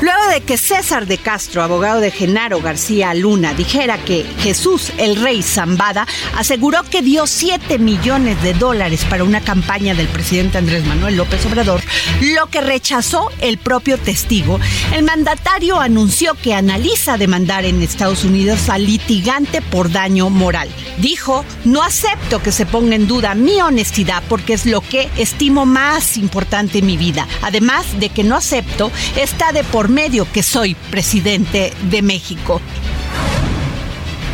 [0.00, 5.16] Luego de que César de Castro, abogado de Genaro García Luna, dijera que Jesús, el
[5.16, 10.86] rey Zambada, aseguró que dio 7 millones de dólares para una campaña del presidente Andrés
[10.86, 11.82] Manuel López Obrador,
[12.20, 14.60] lo que rechazó el propio testigo,
[14.94, 20.68] el mandatario anunció que analiza demandar en Estados Unidos al litigante por daño moral.
[20.98, 25.66] Dijo, no acepto que se ponga en duda mi honestidad porque es lo que estimo
[25.66, 27.26] más importante en mi vida.
[27.42, 32.60] Además de que no acepto, está de por medio que soy presidente de México.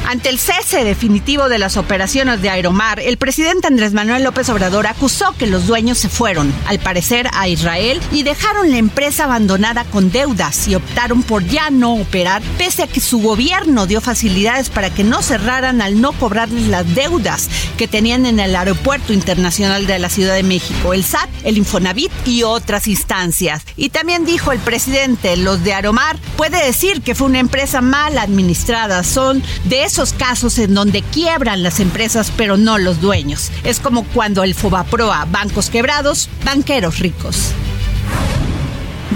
[0.09, 4.87] Ante el cese definitivo de las operaciones de Aeromar, el presidente Andrés Manuel López Obrador
[4.87, 9.83] acusó que los dueños se fueron, al parecer, a Israel y dejaron la empresa abandonada
[9.83, 14.71] con deudas y optaron por ya no operar, pese a que su gobierno dio facilidades
[14.71, 19.89] para que no cerraran al no cobrarles las deudas que tenían en el Aeropuerto Internacional
[19.89, 23.65] de la Ciudad de México, el SAT, el Infonavit y otras instancias.
[23.77, 28.19] Y también dijo el presidente, los de Aeromar puede decir que fue una empresa mal
[28.19, 33.51] administrada, son de esos casos en donde quiebran las empresas pero no los dueños.
[33.65, 37.53] Es como cuando el Fobaproa, bancos quebrados, banqueros ricos.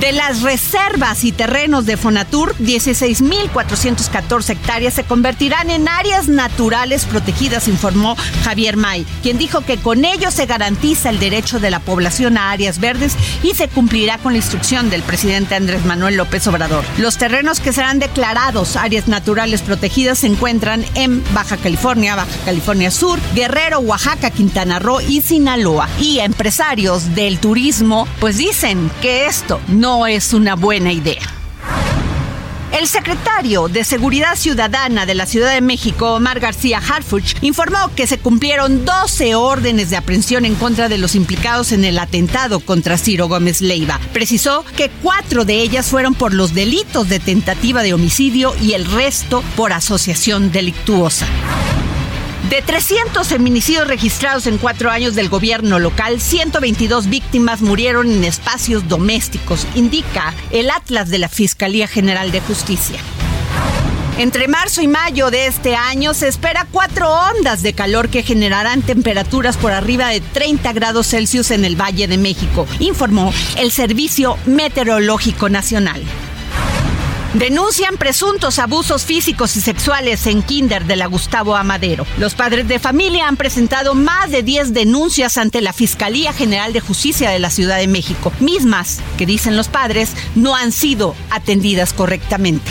[0.00, 7.68] De las reservas y terrenos de Fonatur, 16.414 hectáreas se convertirán en áreas naturales protegidas,
[7.68, 12.38] informó Javier May, quien dijo que con ello se garantiza el derecho de la población
[12.38, 16.82] a áreas verdes y se cumplirá con la instrucción del presidente Andrés Manuel López Obrador.
[16.96, 22.90] Los terrenos que serán declarados áreas naturales protegidas se encuentran en Baja California, Baja California
[22.90, 25.90] Sur, Guerrero, Oaxaca, Quintana Roo y Sinaloa.
[26.00, 31.22] Y empresarios del turismo pues dicen que esto no es una buena idea.
[32.72, 38.06] El secretario de Seguridad Ciudadana de la Ciudad de México, Omar García Harfuch, informó que
[38.06, 42.98] se cumplieron 12 órdenes de aprehensión en contra de los implicados en el atentado contra
[42.98, 43.98] Ciro Gómez Leiva.
[44.12, 48.84] Precisó que cuatro de ellas fueron por los delitos de tentativa de homicidio y el
[48.84, 51.26] resto por asociación delictuosa.
[52.50, 58.88] De 300 feminicidios registrados en cuatro años del gobierno local, 122 víctimas murieron en espacios
[58.88, 62.98] domésticos, indica el Atlas de la Fiscalía General de Justicia.
[64.18, 68.82] Entre marzo y mayo de este año se espera cuatro ondas de calor que generarán
[68.82, 74.36] temperaturas por arriba de 30 grados Celsius en el Valle de México, informó el Servicio
[74.46, 76.02] Meteorológico Nacional.
[77.34, 82.04] Denuncian presuntos abusos físicos y sexuales en Kinder de la Gustavo Amadero.
[82.18, 86.80] Los padres de familia han presentado más de 10 denuncias ante la Fiscalía General de
[86.80, 91.92] Justicia de la Ciudad de México, mismas que dicen los padres no han sido atendidas
[91.92, 92.68] correctamente.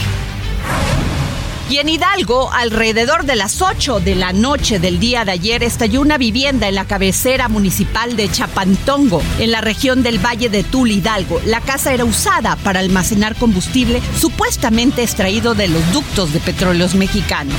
[1.69, 6.01] Y en Hidalgo, alrededor de las 8 de la noche del día de ayer, estalló
[6.01, 10.89] una vivienda en la cabecera municipal de Chapantongo, en la región del Valle de Tul
[10.89, 11.39] Hidalgo.
[11.45, 17.55] La casa era usada para almacenar combustible supuestamente extraído de los ductos de petróleos mexicanos.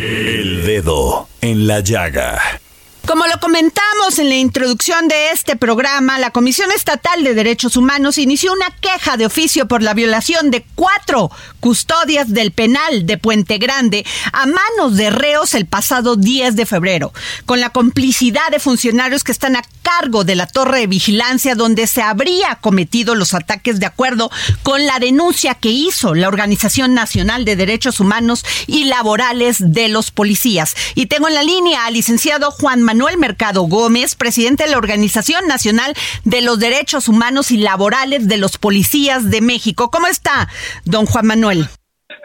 [0.00, 2.40] El dedo en la llaga.
[3.06, 8.18] Como lo comentamos en la introducción de este programa, la Comisión Estatal de Derechos Humanos
[8.18, 11.30] inició una queja de oficio por la violación de cuatro
[11.60, 17.12] custodias del penal de Puente Grande a manos de reos el pasado 10 de febrero,
[17.44, 21.86] con la complicidad de funcionarios que están a cargo de la torre de vigilancia donde
[21.86, 24.32] se habría cometido los ataques de acuerdo
[24.64, 30.10] con la denuncia que hizo la Organización Nacional de Derechos Humanos y Laborales de los
[30.10, 30.74] Policías.
[30.96, 35.46] Y tengo en la línea al licenciado Juan Manuel Mercado Gómez, presidente de la Organización
[35.46, 35.94] Nacional
[36.24, 39.92] de los Derechos Humanos y Laborales de los Policías de México.
[39.92, 40.48] ¿Cómo está,
[40.84, 41.68] don Juan Manuel?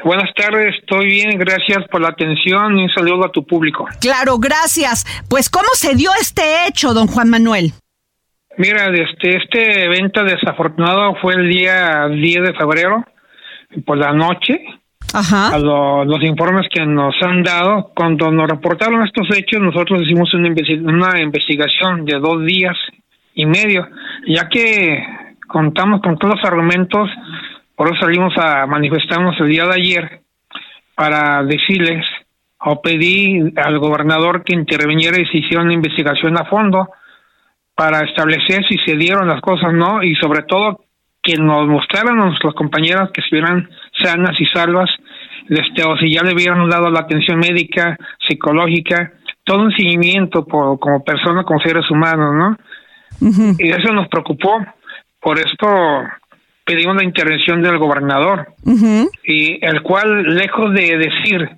[0.03, 3.87] Buenas tardes, estoy bien, gracias por la atención y un saludo a tu público.
[3.99, 5.05] Claro, gracias.
[5.29, 7.71] Pues, ¿cómo se dio este hecho, don Juan Manuel?
[8.57, 13.05] Mira, este, este evento desafortunado fue el día 10 de febrero,
[13.85, 14.59] por la noche,
[15.13, 17.91] a los informes que nos han dado.
[17.95, 22.75] Cuando nos reportaron estos hechos, nosotros hicimos una, una investigación de dos días
[23.33, 23.87] y medio,
[24.27, 25.03] ya que
[25.47, 27.09] contamos con todos los argumentos,
[27.81, 30.21] por eso salimos a manifestarnos el día de ayer
[30.93, 32.05] para decirles
[32.59, 36.89] o pedí al gobernador que interviniera y se hiciera una investigación a fondo
[37.73, 40.85] para establecer si se dieron las cosas no y sobre todo
[41.23, 43.67] que nos mostraran a nuestras compañeras que estuvieran
[44.03, 44.91] sanas y salvas,
[45.49, 47.97] este, o si ya le hubieran dado la atención médica,
[48.29, 49.11] psicológica,
[49.43, 53.55] todo un seguimiento por, como personas, como seres humanos, ¿no?
[53.57, 54.63] Y eso nos preocupó,
[55.19, 55.67] por esto
[56.71, 58.53] pedimos la intervención del gobernador,
[59.23, 61.49] y el cual, lejos de decir,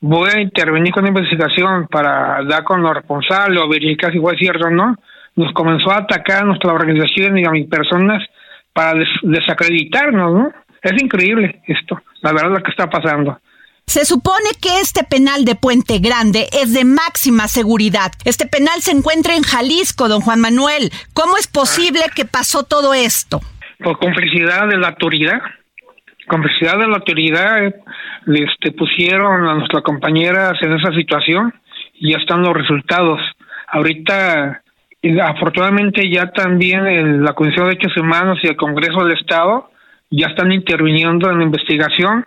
[0.00, 4.36] voy a intervenir con la investigación para dar con lo responsable o verificar si fue
[4.36, 4.96] cierto o no,
[5.36, 8.22] nos comenzó a atacar a nuestra organización y a mis personas
[8.72, 10.52] para desacreditarnos, ¿no?
[10.82, 13.38] Es increíble esto, la verdad lo que está pasando.
[13.86, 18.12] Se supone que este penal de Puente Grande es de máxima seguridad.
[18.24, 20.92] Este penal se encuentra en Jalisco, don Juan Manuel.
[21.12, 23.40] ¿Cómo es posible que pasó todo esto?
[23.82, 25.40] Por complicidad de la autoridad.
[26.26, 27.64] Complicidad de la autoridad,
[28.26, 31.52] este, pusieron a nuestras compañeras en esa situación
[31.94, 33.20] y ya están los resultados.
[33.68, 34.62] Ahorita
[35.22, 39.70] afortunadamente ya también la Comisión de Derechos Humanos y el Congreso del Estado
[40.10, 42.24] ya están interviniendo en la investigación.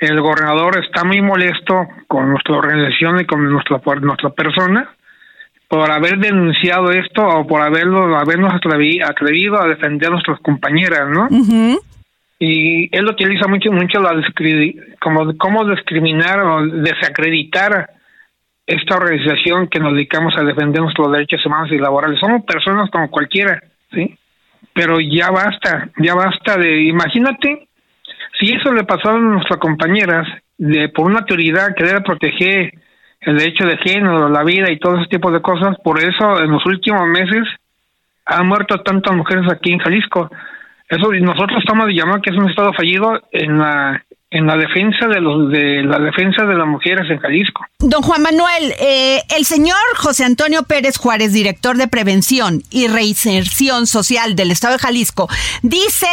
[0.00, 4.90] El gobernador está muy molesto con nuestra organización y con nuestra nuestra persona
[5.72, 11.28] por haber denunciado esto o por haberlo habernos atrevido a defender a nuestras compañeras, ¿no?
[12.38, 14.12] Y él utiliza mucho mucho la
[15.00, 17.88] como cómo discriminar o desacreditar
[18.66, 22.20] esta organización que nos dedicamos a defender nuestros derechos humanos y laborales.
[22.20, 23.62] Somos personas como cualquiera,
[23.94, 24.14] ¿sí?
[24.74, 27.66] Pero ya basta, ya basta de, imagínate,
[28.38, 30.28] si eso le pasó a nuestras compañeras,
[30.58, 32.74] de por una autoridad que debe proteger
[33.22, 36.50] el derecho de género, la vida y todo ese tipo de cosas, por eso en
[36.50, 37.48] los últimos meses
[38.26, 40.30] han muerto tantas mujeres aquí en Jalisco.
[40.88, 44.02] Eso nosotros estamos llamando que es un estado fallido en la
[44.32, 47.64] en la defensa de los de la defensa de las mujeres en Jalisco.
[47.80, 53.86] Don Juan Manuel, eh, el señor José Antonio Pérez Juárez, director de prevención y reinserción
[53.86, 55.28] social del Estado de Jalisco,
[55.62, 56.08] dice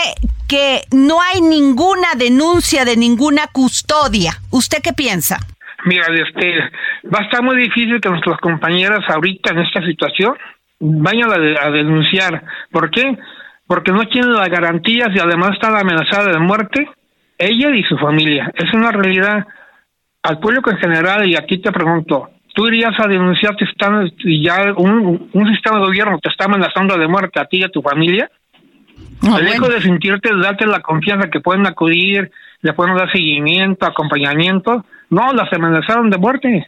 [0.47, 4.33] que no hay ninguna denuncia de ninguna custodia.
[4.49, 5.39] ¿Usted qué piensa?
[5.85, 6.59] Mira, este,
[7.05, 10.35] va a estar muy difícil que nuestras compañeras ahorita en esta situación
[10.79, 12.43] vayan a, a denunciar.
[12.71, 13.17] ¿Por qué?
[13.67, 16.89] Porque no tienen las garantías y además están amenazadas de muerte
[17.39, 18.51] ella y su familia.
[18.53, 19.47] Es una realidad
[20.21, 24.11] al público en general y aquí te pregunto, ¿tú irías a denunciar que están,
[24.43, 27.69] ya un, un sistema de gobierno te está amenazando de muerte a ti y a
[27.69, 28.29] tu familia?
[29.21, 32.29] No, Lejos de sentirte, darte la confianza que pueden acudir,
[32.61, 36.67] le pueden dar seguimiento, acompañamiento, no, las amenazaron de muerte.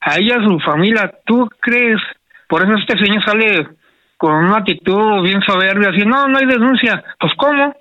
[0.00, 2.00] A ella su familia, ¿tú crees?
[2.48, 3.68] Por eso este señor sale
[4.16, 7.02] con una actitud bien soberbia, así, no, no hay denuncia.
[7.18, 7.74] Pues, ¿cómo?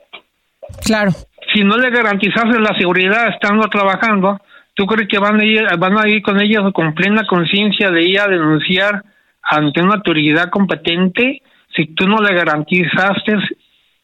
[0.83, 1.11] Claro
[1.53, 4.39] si no le garantizase la seguridad estando trabajando,
[4.73, 8.03] ¿tú crees que van a ir, van a ir con ellos con plena conciencia de
[8.03, 9.03] ir a denunciar
[9.41, 11.41] ante una autoridad competente
[11.75, 13.37] si tú no le garantizaste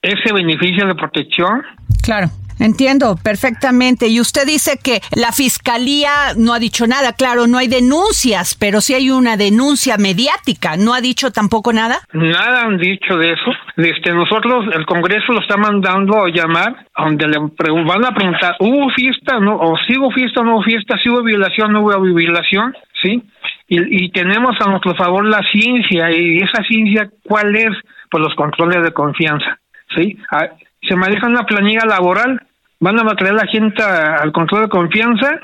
[0.01, 1.63] ese beneficio de protección?
[2.03, 2.27] Claro.
[2.62, 4.08] Entiendo perfectamente.
[4.08, 7.13] Y usted dice que la fiscalía no ha dicho nada.
[7.13, 10.77] Claro, no hay denuncias, pero sí hay una denuncia mediática.
[10.77, 11.98] ¿No ha dicho tampoco nada?
[12.13, 13.51] Nada han dicho de eso.
[13.77, 18.91] Este, nosotros, el Congreso lo está mandando a llamar, donde le van a preguntar, ¿hubo
[18.91, 19.39] fiesta?
[19.39, 23.24] No, o si fiesta o no hubo fiesta, si hubo violación no hubo violación, ¿sí?
[23.68, 27.72] Y, y tenemos a nuestro favor la ciencia, y esa ciencia, ¿cuál es?
[28.10, 29.60] Pues los controles de confianza,
[29.96, 30.18] ¿sí?
[30.32, 30.50] Ah,
[30.88, 32.41] se maneja una planilla laboral
[32.81, 35.39] van a traer la gente al control de confianza,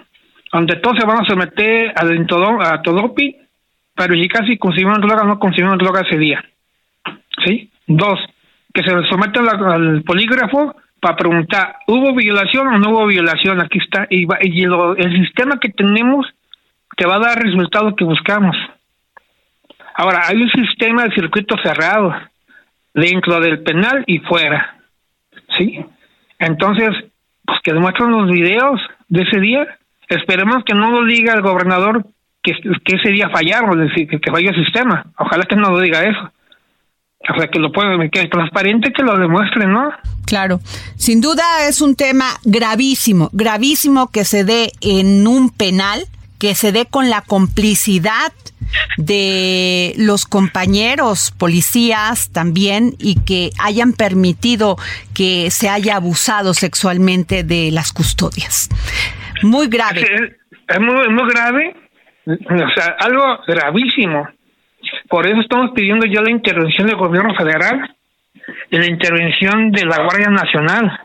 [0.51, 3.37] donde todos se van a someter a, a Todopi,
[3.95, 6.43] para verificar si consumieron droga o no consumieron droga ese día.
[7.45, 7.69] ¿Sí?
[7.85, 8.19] Dos,
[8.73, 13.61] que se somete al polígrafo para preguntar, ¿hubo violación o no hubo violación?
[13.61, 14.07] Aquí está.
[14.09, 16.25] Y, y el sistema que tenemos
[16.95, 18.55] te va a dar el resultado que buscamos.
[19.93, 22.15] Ahora, hay un sistema de circuito cerrado
[22.95, 24.75] dentro del penal y fuera.
[25.57, 25.85] ¿Sí?
[26.39, 26.89] Entonces,
[27.47, 29.65] pues que demuestren los videos de ese día.
[30.09, 32.05] Esperemos que no lo diga el gobernador
[32.43, 32.51] que,
[32.83, 35.05] que ese día fallaron, decir, que, falló el sistema.
[35.17, 36.31] Ojalá que no lo diga eso.
[37.29, 39.91] O sea, que lo puede, que es transparente, que lo demuestre, ¿no?
[40.25, 40.59] Claro,
[40.97, 46.01] sin duda es un tema gravísimo, gravísimo que se dé en un penal,
[46.39, 48.31] que se dé con la complicidad
[48.97, 54.77] de los compañeros policías también y que hayan permitido
[55.15, 58.69] que se haya abusado sexualmente de las custodias.
[59.43, 60.01] Muy grave.
[60.67, 61.75] Es, muy, muy grave,
[62.25, 64.27] o sea, algo gravísimo.
[65.09, 67.95] Por eso estamos pidiendo ya la intervención del gobierno federal
[68.69, 70.99] y la intervención de la Guardia Nacional.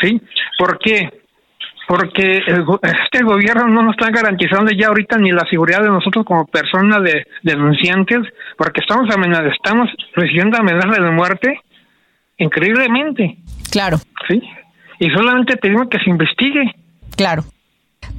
[0.00, 0.20] ¿Sí?
[0.58, 1.19] ¿Por qué?
[1.90, 6.46] Porque este gobierno no nos está garantizando ya ahorita ni la seguridad de nosotros como
[6.46, 8.20] personas de, denunciantes,
[8.56, 11.58] porque estamos amenazados, estamos recibiendo amenazas de muerte
[12.38, 13.38] increíblemente.
[13.72, 13.96] Claro.
[14.28, 14.40] Sí.
[15.00, 16.76] Y solamente pedimos que se investigue.
[17.16, 17.42] Claro.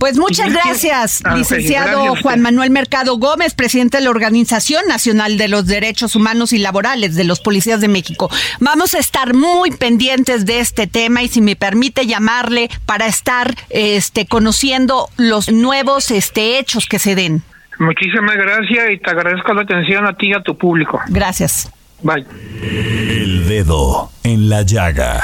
[0.02, 5.48] Pues muchas gracias, ah, licenciado Juan Manuel Mercado Gómez, presidente de la Organización Nacional de
[5.48, 8.28] los Derechos Humanos y Laborales de los Policías de México.
[8.60, 13.54] Vamos a estar muy pendientes de este tema y si me permite llamarle para estar
[13.70, 17.44] este conociendo los nuevos este hechos que se den.
[17.78, 21.00] Muchísimas gracias y te agradezco la atención a ti y a tu público.
[21.10, 21.72] Gracias.
[22.02, 22.26] Bye.
[22.64, 25.22] El dedo en la llaga.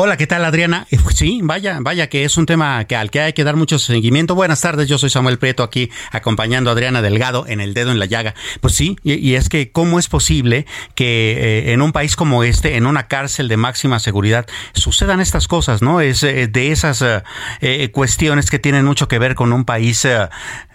[0.00, 0.86] Hola, ¿qué tal Adriana?
[0.92, 3.56] Eh, pues sí, vaya, vaya que es un tema que al que hay que dar
[3.56, 4.36] mucho seguimiento.
[4.36, 7.98] Buenas tardes, yo soy Samuel Prieto aquí acompañando a Adriana Delgado en el dedo en
[7.98, 8.36] la llaga.
[8.60, 12.76] Pues sí, y, es que cómo es posible que eh, en un país como este,
[12.76, 16.00] en una cárcel de máxima seguridad, sucedan estas cosas, ¿no?
[16.00, 17.02] Es eh, de esas
[17.90, 20.06] cuestiones que tienen mucho que ver con un país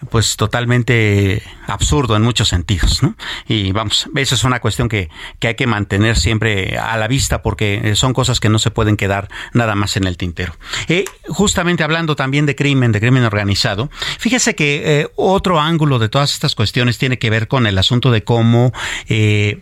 [0.09, 3.15] pues totalmente absurdo en muchos sentidos, ¿no?
[3.47, 7.41] Y vamos, esa es una cuestión que, que hay que mantener siempre a la vista
[7.41, 9.12] porque son cosas que no se pueden quedar
[9.53, 10.55] nada más en el tintero.
[10.87, 13.89] Eh, justamente hablando también de crimen, de crimen organizado,
[14.19, 18.11] fíjese que eh, otro ángulo de todas estas cuestiones tiene que ver con el asunto
[18.11, 18.73] de cómo
[19.07, 19.59] eh,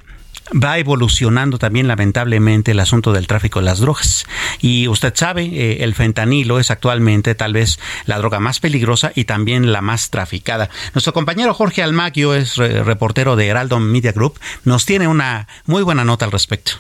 [0.52, 4.26] va evolucionando también lamentablemente el asunto del tráfico de las drogas.
[4.60, 9.72] Y usted sabe, el fentanilo es actualmente tal vez la droga más peligrosa y también
[9.72, 10.70] la más traficada.
[10.94, 16.04] Nuestro compañero Jorge Almaquio es reportero de Heraldo Media Group, nos tiene una muy buena
[16.04, 16.74] nota al respecto.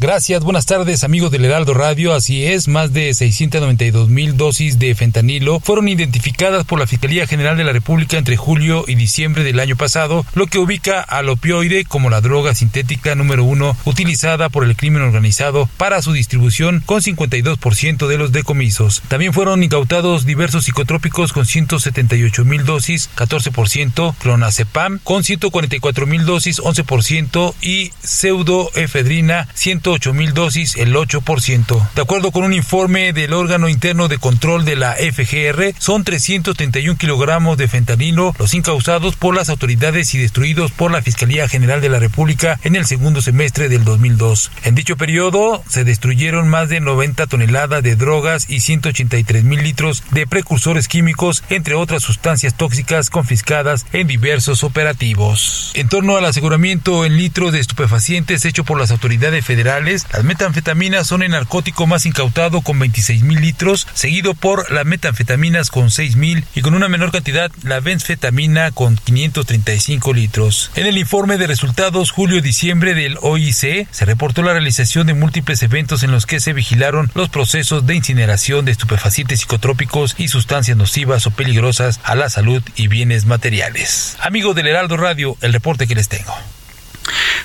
[0.00, 2.14] Gracias, buenas tardes amigos del Heraldo Radio.
[2.14, 7.56] Así es, más de 692 mil dosis de fentanilo fueron identificadas por la Fiscalía General
[7.56, 11.84] de la República entre julio y diciembre del año pasado, lo que ubica al opioide
[11.84, 17.00] como la droga sintética número uno utilizada por el crimen organizado para su distribución con
[17.00, 19.00] 52% de los decomisos.
[19.06, 26.60] También fueron incautados diversos psicotrópicos con 178 mil dosis, 14%, clonazepam con 144 mil dosis,
[26.60, 31.90] 11% y pseudoefedrina 100 108 mil dosis, el 8%.
[31.94, 36.98] De acuerdo con un informe del órgano interno de control de la FGR, son 331
[36.98, 41.90] kilogramos de fentanilo los incausados por las autoridades y destruidos por la Fiscalía General de
[41.90, 44.50] la República en el segundo semestre del 2002.
[44.64, 50.02] En dicho periodo se destruyeron más de 90 toneladas de drogas y 183 mil litros
[50.10, 55.70] de precursores químicos, entre otras sustancias tóxicas confiscadas en diversos operativos.
[55.74, 61.06] En torno al aseguramiento en litros de estupefacientes hecho por las autoridades federales, las metanfetaminas
[61.06, 66.16] son el narcótico más incautado con 26 mil litros, seguido por las metanfetaminas con 6
[66.16, 70.70] mil y con una menor cantidad la benfetamina con 535 litros.
[70.74, 76.02] En el informe de resultados julio-diciembre del OIC se reportó la realización de múltiples eventos
[76.02, 81.26] en los que se vigilaron los procesos de incineración de estupefacientes psicotrópicos y sustancias nocivas
[81.26, 84.16] o peligrosas a la salud y bienes materiales.
[84.20, 86.34] Amigos del Heraldo Radio, el reporte que les tengo.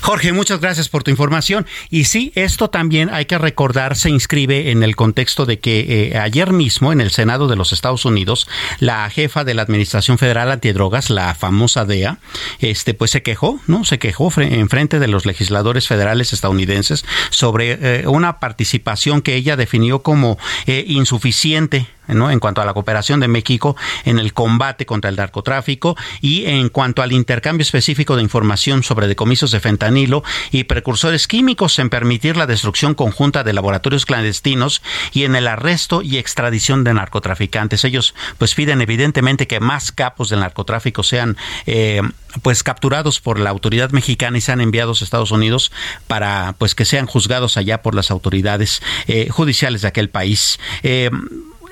[0.00, 1.66] Jorge, muchas gracias por tu información.
[1.90, 6.18] Y sí, esto también hay que recordar, se inscribe en el contexto de que eh,
[6.18, 8.48] ayer mismo en el Senado de los Estados Unidos,
[8.78, 12.18] la jefa de la Administración Federal Antidrogas, la famosa DEA,
[12.60, 13.84] este, pues se quejó, ¿no?
[13.84, 19.56] Se quejó en frente de los legisladores federales estadounidenses sobre eh, una participación que ella
[19.56, 25.10] definió como eh, insuficiente en cuanto a la cooperación de México en el combate contra
[25.10, 30.64] el narcotráfico y en cuanto al intercambio específico de información sobre decomisos de fentanilo y
[30.64, 36.18] precursores químicos, en permitir la destrucción conjunta de laboratorios clandestinos y en el arresto y
[36.18, 37.84] extradición de narcotraficantes.
[37.84, 41.36] Ellos pues piden evidentemente que más capos del narcotráfico sean
[41.66, 42.02] eh,
[42.42, 45.72] pues capturados por la autoridad mexicana y sean enviados a Estados Unidos
[46.06, 50.58] para pues que sean juzgados allá por las autoridades eh, judiciales de aquel país.
[50.82, 51.10] Eh,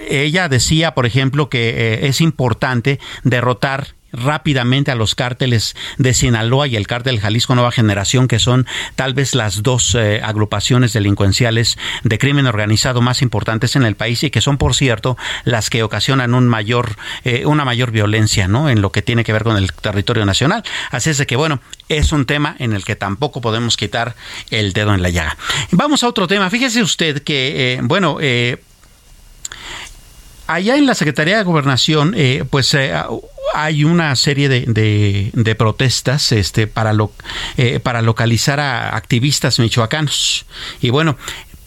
[0.01, 6.77] ella decía, por ejemplo, que es importante derrotar rápidamente a los cárteles de Sinaloa y
[6.77, 12.19] el cártel Jalisco Nueva Generación, que son tal vez las dos eh, agrupaciones delincuenciales de
[12.19, 16.35] crimen organizado más importantes en el país y que son, por cierto, las que ocasionan
[16.35, 18.71] un mayor, eh, una mayor violencia ¿no?
[18.71, 20.63] en lo que tiene que ver con el territorio nacional.
[20.91, 24.15] Así es de que, bueno, es un tema en el que tampoco podemos quitar
[24.51, 25.37] el dedo en la llaga.
[25.71, 26.51] Vamos a otro tema.
[26.51, 28.19] Fíjese usted que, eh, bueno,
[30.49, 32.17] allá en la Secretaría de Gobernación,
[32.51, 32.75] pues
[33.55, 37.13] hay una serie de, de, protestas este, para, lo,
[37.57, 40.47] eh, para localizar a activistas michoacanos.
[40.81, 41.17] Y bueno,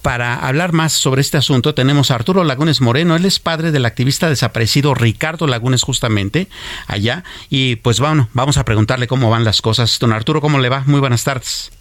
[0.01, 3.85] para hablar más sobre este asunto tenemos a Arturo Lagunes Moreno, él es padre del
[3.85, 6.47] activista desaparecido Ricardo Lagunes justamente
[6.87, 9.99] allá y pues bueno, vamos a preguntarle cómo van las cosas.
[9.99, 10.83] Don Arturo, ¿cómo le va?
[10.87, 11.71] Muy buenas tardes.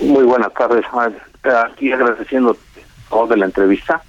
[0.00, 0.84] Muy buenas tardes,
[1.66, 2.56] aquí agradeciendo
[3.10, 4.02] todo de la entrevista.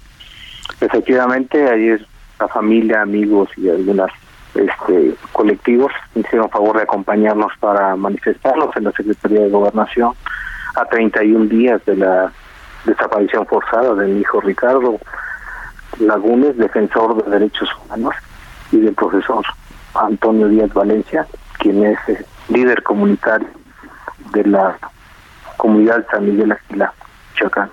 [0.80, 2.06] Efectivamente, ayer
[2.48, 4.10] familia, amigos y algunas
[4.54, 10.12] este, colectivos hicieron favor de acompañarnos para manifestarnos en la Secretaría de Gobernación
[10.76, 12.32] a 31 días de la
[12.84, 14.98] desaparición forzada de mi hijo Ricardo
[15.98, 18.14] Lagunes, defensor de derechos humanos,
[18.72, 19.44] y del profesor
[19.94, 21.26] Antonio Díaz Valencia,
[21.58, 23.48] quien es eh, líder comunitario
[24.32, 24.76] de la
[25.56, 26.92] comunidad San Miguel Aquila,
[27.34, 27.70] Chacán.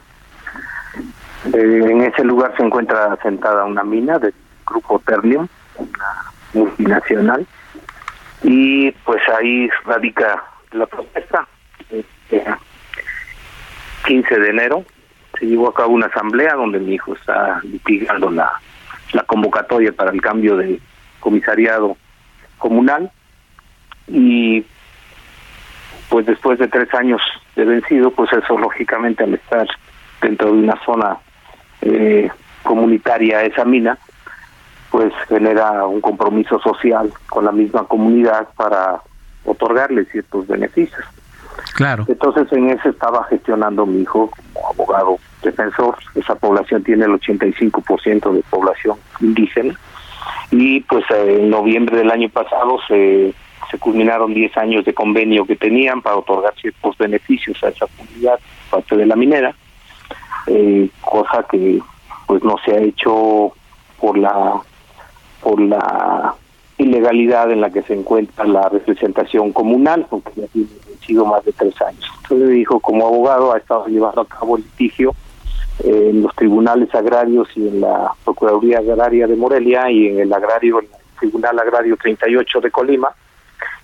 [1.54, 4.34] Eh, en ese lugar se encuentra sentada una mina del
[4.72, 5.48] grupo Ternium,
[5.78, 7.46] una multinacional
[8.44, 11.48] y pues ahí radica la protesta.
[11.90, 12.44] Este,
[14.06, 14.86] 15 de enero
[15.40, 18.52] se llevó a cabo una asamblea donde mi hijo está litigando la,
[19.14, 20.80] la convocatoria para el cambio de
[21.20, 21.98] comisariado
[22.58, 23.12] comunal
[24.08, 24.66] y
[26.10, 27.22] pues después de tres años
[27.56, 29.68] de vencido, pues eso lógicamente al estar
[30.22, 31.18] dentro de una zona
[31.82, 32.30] eh,
[32.64, 33.98] comunitaria esa mina,
[34.92, 39.02] pues genera un compromiso social con la misma comunidad para
[39.46, 41.04] otorgarle ciertos beneficios.
[41.76, 42.06] Claro.
[42.08, 45.98] Entonces en eso estaba gestionando mi hijo como abogado defensor.
[46.16, 49.80] Esa población tiene el 85% de población indígena.
[50.52, 53.34] Y pues en noviembre del año pasado se,
[53.72, 58.40] se culminaron 10 años de convenio que tenían para otorgar ciertos beneficios a esa comunidad,
[58.70, 59.56] parte de la minera,
[60.48, 61.80] eh, cosa que
[62.28, 63.54] pues no se ha hecho
[64.00, 64.62] por la
[65.42, 66.36] por la
[66.78, 70.70] ilegalidad en la que se encuentra la representación comunal, porque ya tiene
[71.06, 72.12] sido más de tres años.
[72.24, 75.14] Entonces dijo, como abogado ha estado llevando a cabo litigio
[75.84, 80.80] en los tribunales agrarios y en la Procuraduría Agraria de Morelia y en el agrario,
[80.80, 83.10] en el Tribunal Agrario 38 de Colima,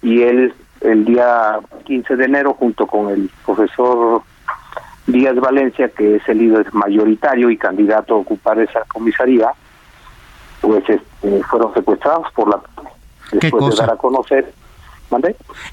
[0.02, 4.22] y él el día 15 de enero junto con el profesor
[5.08, 9.50] Díaz Valencia, que es el líder mayoritario y candidato a ocupar esa comisaría,
[10.62, 12.60] pues este, fueron secuestrados por la
[13.32, 14.54] después de dar a conocer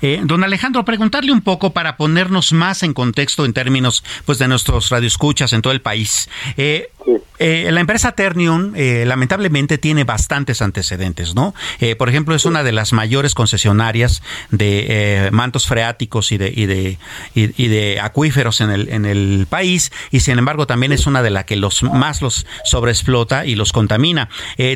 [0.01, 4.49] eh, don Alejandro, preguntarle un poco para ponernos más en contexto en términos pues de
[4.49, 6.29] nuestros radioescuchas en todo el país.
[6.57, 6.91] Eh,
[7.39, 11.53] eh, la empresa Ternium lamentablemente tiene bastantes antecedentes, ¿no?
[11.99, 16.99] por ejemplo, es una de las mayores concesionarias de mantos freáticos y de, y de,
[17.35, 21.31] y, de acuíferos en el, en el país y sin embargo también es una de
[21.31, 24.31] las que los más los sobreexplota y los contamina.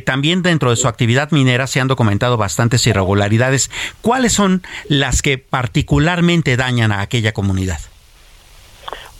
[0.05, 3.71] también dentro de su actividad minera se han documentado bastantes irregularidades.
[4.03, 4.47] ¿Cuáles son
[4.88, 7.78] las que particularmente dañan a aquella comunidad?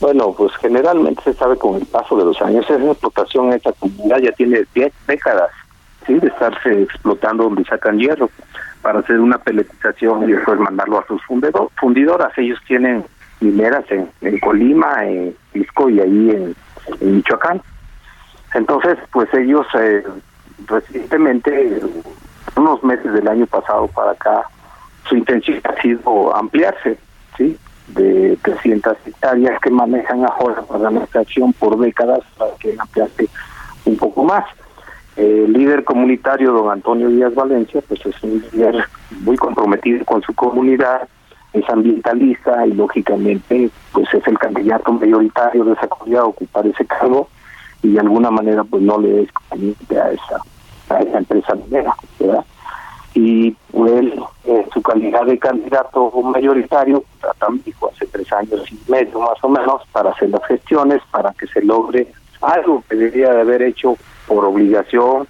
[0.01, 3.73] Bueno, pues generalmente se sabe con el paso de los años, esa explotación en esta
[3.73, 4.65] comunidad ya tiene
[5.07, 5.51] décadas
[6.07, 6.15] ¿sí?
[6.15, 8.31] de estarse explotando donde sacan hierro
[8.83, 11.21] para hacer una peletización y después mandarlo a sus
[11.77, 12.33] fundidoras.
[12.39, 13.05] Ellos tienen
[13.41, 16.57] mineras en, Colima, en Pisco y ahí en,
[17.01, 17.61] Michoacán.
[18.55, 20.03] Entonces, pues ellos eh,
[20.67, 21.81] recientemente,
[22.57, 24.45] unos meses del año pasado para acá,
[25.09, 26.99] su intención ha sido ampliarse,
[27.37, 27.57] ¿sí?
[27.89, 33.29] De 300 hectáreas que manejan ahora para la extracción por décadas para que ampliarse
[33.85, 34.45] un poco más.
[35.17, 38.85] El líder comunitario, don Antonio Díaz Valencia, pues es un líder
[39.23, 41.09] muy comprometido con su comunidad,
[41.53, 46.85] es ambientalista y lógicamente pues es el candidato mayoritario de esa comunidad a ocupar ese
[46.85, 47.29] cargo
[47.83, 50.41] y de alguna manera pues no le es conveniente a esa,
[50.91, 52.45] a esa empresa minera, ¿verdad?
[53.19, 59.19] Y él, en su calidad de candidato mayoritario, a Tampico hace tres años y medio
[59.19, 62.07] más o menos para hacer las gestiones, para que se logre
[62.41, 63.97] algo que debería de haber hecho
[64.29, 65.27] por obligación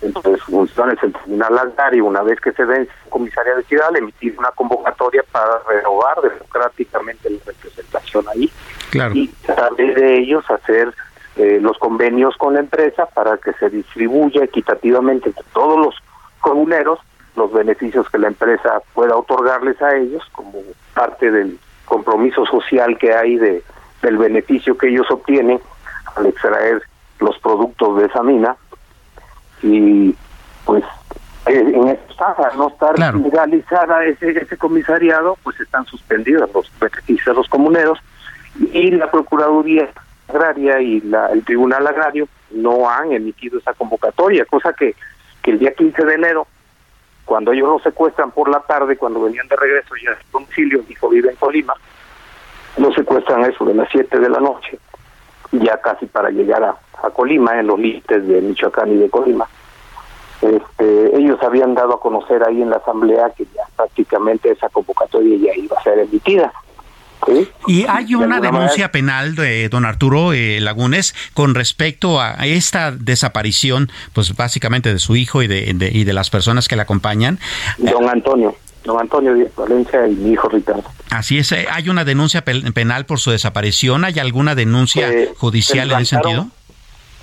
[0.00, 3.96] dentro de sus funciones el Tribunal Agrario, una vez que se vence comisaría de ciudad,
[3.96, 8.50] emitir una convocatoria para renovar democráticamente la representación ahí
[8.90, 9.14] claro.
[9.14, 10.92] y a través de ellos hacer
[11.36, 15.94] eh, los convenios con la empresa para que se distribuya equitativamente entre todos los
[16.40, 16.98] comuneros
[17.36, 20.58] los beneficios que la empresa pueda otorgarles a ellos como
[20.94, 23.62] parte del compromiso social que hay de
[24.02, 25.60] del beneficio que ellos obtienen
[26.16, 26.82] al extraer
[27.18, 28.56] los productos de esa mina.
[29.62, 30.14] Y
[30.64, 30.82] pues
[31.46, 37.34] eh, en esta no estar legalizada ese, ese comisariado pues están suspendidos los beneficios de
[37.34, 37.98] los comuneros
[38.72, 39.88] y la procuraduría
[40.28, 44.94] agraria y la, el tribunal agrario no han emitido esa convocatoria cosa que
[45.42, 46.46] que el día 15 de enero
[47.30, 50.94] cuando ellos lo secuestran por la tarde cuando venían de regreso ya a domicilio mi
[50.94, 51.74] hijo vive en Colima
[52.76, 54.80] lo secuestran eso de las 7 de la noche
[55.52, 56.76] ya casi para llegar a,
[57.10, 59.48] Colima, en los límites de Michoacán y de Colima.
[60.42, 65.36] Este, ellos habían dado a conocer ahí en la asamblea que ya prácticamente esa convocatoria
[65.38, 66.52] ya iba a ser emitida.
[67.66, 73.90] Y hay una denuncia penal de don Arturo eh, Lagunes con respecto a esta desaparición,
[74.12, 77.38] pues básicamente de su hijo y de, y de las personas que le acompañan.
[77.78, 80.84] Don Antonio don Antonio Valencia y mi hijo Ricardo.
[81.10, 84.04] Así es, eh, ¿hay una denuncia penal por su desaparición?
[84.04, 86.48] ¿Hay alguna denuncia eh, judicial en ese sentido?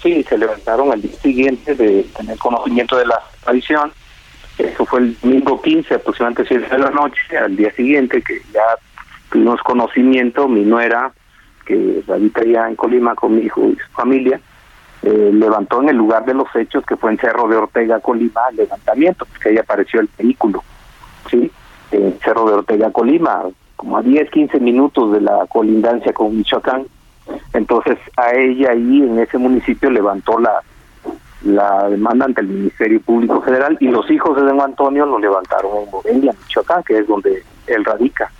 [0.02, 3.92] Sí, se levantaron al día siguiente de tener conocimiento de la desaparición.
[4.58, 8.62] Eso fue el domingo 15, aproximadamente 7 de la noche, al día siguiente que ya
[9.30, 11.12] tuvimos conocimiento, mi nuera,
[11.66, 14.40] que habita ya en Colima con mi hijo y su familia,
[15.04, 18.42] eh, levantó en el lugar de los hechos, que fue en Cerro de Ortega, Colima,
[18.52, 20.64] el levantamiento, porque ahí apareció el vehículo.
[21.30, 21.52] ¿sí?
[21.92, 23.44] En Cerro de Ortega, Colima,
[23.76, 26.86] como a 10, 15 minutos de la colindancia con Michoacán.
[27.54, 30.62] Entonces a ella ahí en ese municipio levantó la,
[31.44, 35.84] la demanda ante el Ministerio Público Federal y los hijos de don Antonio lo levantaron
[35.84, 38.32] en Morelia, Michoacán, que es donde él radica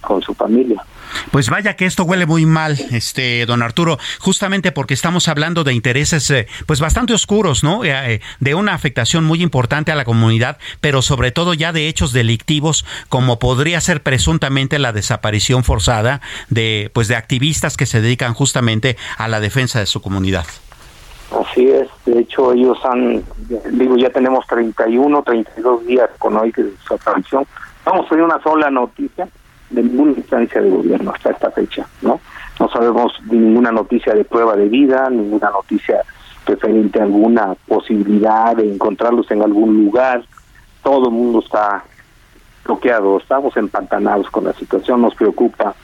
[0.00, 0.84] con su familia.
[1.30, 5.74] Pues vaya que esto huele muy mal, este don Arturo, justamente porque estamos hablando de
[5.74, 7.84] intereses eh, pues bastante oscuros, ¿no?
[7.84, 11.88] Eh, eh, de una afectación muy importante a la comunidad, pero sobre todo ya de
[11.88, 18.00] hechos delictivos como podría ser presuntamente la desaparición forzada de pues de activistas que se
[18.00, 20.46] dedican justamente a la defensa de su comunidad.
[21.40, 23.24] Así es, de hecho ellos han,
[23.70, 27.46] digo, ya tenemos 31, 32 días con hoy de su aparición.
[27.84, 29.26] Vamos a ver una sola noticia
[29.72, 32.20] de ninguna instancia de gobierno hasta esta fecha, ¿no?
[32.60, 36.02] No sabemos ninguna noticia de prueba de vida, ninguna noticia
[36.46, 40.24] referente a alguna posibilidad de encontrarlos en algún lugar.
[40.82, 41.84] Todo el mundo está
[42.64, 45.74] bloqueado, estamos empantanados con la situación, nos preocupa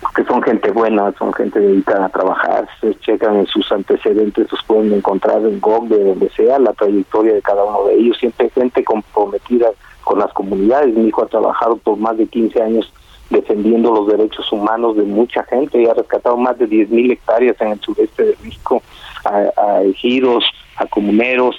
[0.00, 4.62] porque son gente buena, son gente dedicada a trabajar, se checan en sus antecedentes, los
[4.64, 8.82] pueden encontrar en Google, donde sea, la trayectoria de cada uno de ellos, siempre gente
[8.82, 9.68] comprometida
[10.02, 10.94] con las comunidades.
[10.94, 12.92] Mi hijo ha trabajado por más de 15 años
[13.30, 17.68] defendiendo los derechos humanos de mucha gente y ha rescatado más de 10.000 hectáreas en
[17.68, 18.82] el sureste de México
[19.24, 20.44] a, a ejidos,
[20.76, 21.56] a comuneros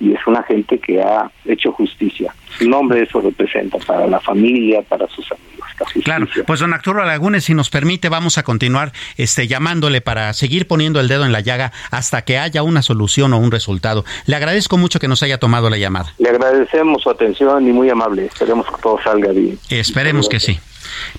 [0.00, 2.34] y es una gente que ha hecho justicia.
[2.58, 5.54] Su nombre eso representa para la familia, para sus amigos.
[6.04, 10.68] Claro, pues don Arturo Lagunes, si nos permite, vamos a continuar este, llamándole para seguir
[10.68, 14.04] poniendo el dedo en la llaga hasta que haya una solución o un resultado.
[14.26, 16.12] Le agradezco mucho que nos haya tomado la llamada.
[16.18, 18.26] Le agradecemos su atención y muy amable.
[18.26, 19.58] Esperemos que todo salga bien.
[19.68, 20.58] Esperemos que sí.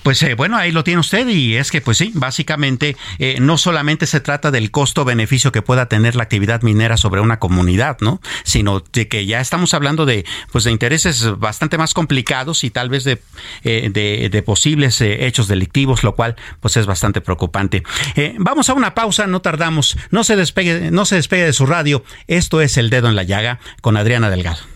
[0.02, 3.58] Pues eh, bueno, ahí lo tiene usted y es que pues sí, básicamente eh, no
[3.58, 8.20] solamente se trata del costo-beneficio que pueda tener la actividad minera sobre una comunidad, ¿no?
[8.44, 12.88] Sino de que ya estamos hablando de pues de intereses bastante más complicados y tal
[12.88, 13.20] vez de,
[13.64, 17.82] eh, de, posibles hechos delictivos, lo cual pues es bastante preocupante.
[18.38, 22.04] vamos a una pausa, no tardamos, no se despegue, no se despegue de su radio.
[22.28, 24.75] Esto es El Dedo en la Llaga con Adriana Delgado.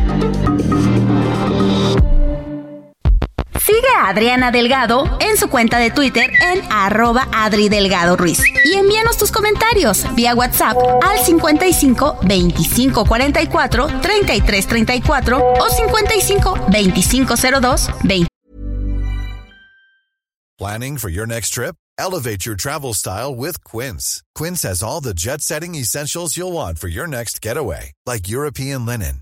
[3.71, 8.43] Sigue a Adriana Delgado en su cuenta de Twitter en arroba Adri Delgado Ruiz.
[8.65, 17.35] Y envíanos tus comentarios vía WhatsApp al 55 25 44 33 34 o 55 25
[17.37, 18.27] 02 20.
[20.57, 21.77] Planning for your next trip?
[21.97, 24.21] Elevate your travel style with Quince.
[24.35, 28.85] Quince has all the jet setting essentials you'll want for your next getaway, like European
[28.85, 29.21] linen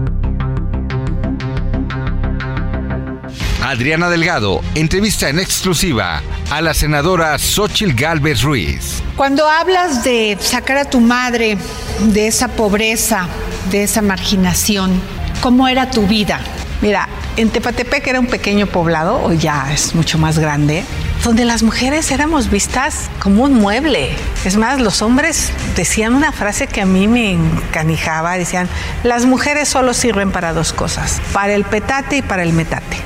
[3.61, 9.03] Adriana Delgado entrevista en exclusiva a la senadora Xochil Gálvez Ruiz.
[9.15, 11.59] Cuando hablas de sacar a tu madre
[11.99, 13.27] de esa pobreza,
[13.69, 14.99] de esa marginación,
[15.41, 16.39] ¿cómo era tu vida?
[16.81, 20.83] Mira, en Tepatepec era un pequeño poblado, hoy ya es mucho más grande,
[21.23, 24.15] donde las mujeres éramos vistas como un mueble.
[24.43, 28.67] Es más, los hombres decían una frase que a mí me encanijaba, decían,
[29.03, 32.97] las mujeres solo sirven para dos cosas, para el petate y para el metate.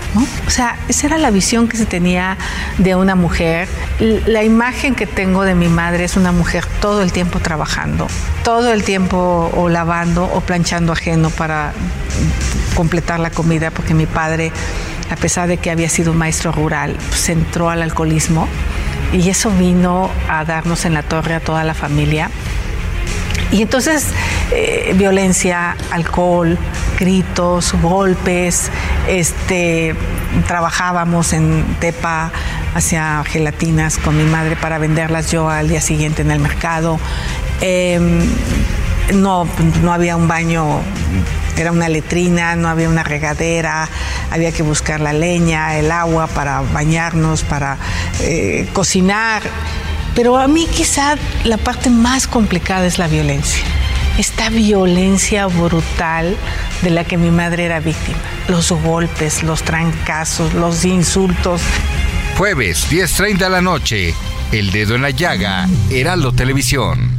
[0.47, 2.37] O sea, esa era la visión que se tenía
[2.77, 3.67] de una mujer.
[3.99, 8.07] La imagen que tengo de mi madre es una mujer todo el tiempo trabajando,
[8.43, 11.73] todo el tiempo o lavando o planchando ajeno para
[12.75, 14.53] completar la comida, porque mi padre
[15.09, 18.47] a pesar de que había sido un maestro rural, pues entró al alcoholismo
[19.13, 22.29] y eso vino a darnos en la torre a toda la familia.
[23.51, 24.07] Y entonces
[24.51, 26.57] eh, violencia, alcohol,
[26.99, 28.69] gritos, golpes,
[29.07, 29.95] este,
[30.47, 32.31] trabajábamos en Tepa,
[32.73, 36.99] hacía gelatinas con mi madre para venderlas yo al día siguiente en el mercado.
[37.61, 38.21] Em,
[39.13, 39.47] no,
[39.81, 40.81] no había un baño
[41.57, 43.87] era una letrina, no había una regadera,
[44.31, 47.77] había que buscar la leña, el agua para bañarnos, para
[48.21, 49.43] eh, cocinar.
[50.15, 53.63] Pero a mí quizá la parte más complicada es la violencia.
[54.17, 56.37] Esta violencia brutal
[56.81, 58.17] de la que mi madre era víctima.
[58.47, 61.61] Los golpes, los trancazos, los insultos.
[62.37, 64.13] Jueves, 10.30 de la noche.
[64.51, 67.14] El dedo en la llaga, Heraldo Televisión.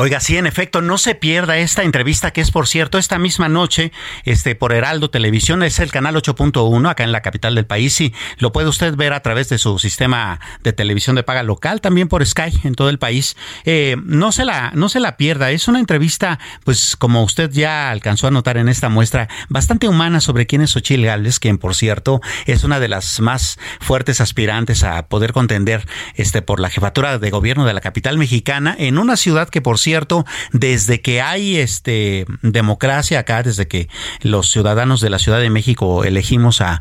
[0.00, 3.48] Oiga, sí, en efecto, no se pierda esta entrevista que es, por cierto, esta misma
[3.48, 3.90] noche
[4.22, 5.64] este, por Heraldo Televisión.
[5.64, 9.12] Es el canal 8.1 acá en la capital del país y lo puede usted ver
[9.12, 12.90] a través de su sistema de televisión de paga local, también por Sky en todo
[12.90, 13.36] el país.
[13.64, 15.50] Eh, no, se la, no se la pierda.
[15.50, 20.20] Es una entrevista, pues como usted ya alcanzó a notar en esta muestra, bastante humana
[20.20, 24.84] sobre quién es Xochitl Gálvez, quien, por cierto, es una de las más fuertes aspirantes
[24.84, 29.16] a poder contender este, por la jefatura de gobierno de la capital mexicana en una
[29.16, 33.88] ciudad que, por cierto, cierto, desde que hay este democracia acá, desde que
[34.20, 36.78] los ciudadanos de la Ciudad de México elegimos a,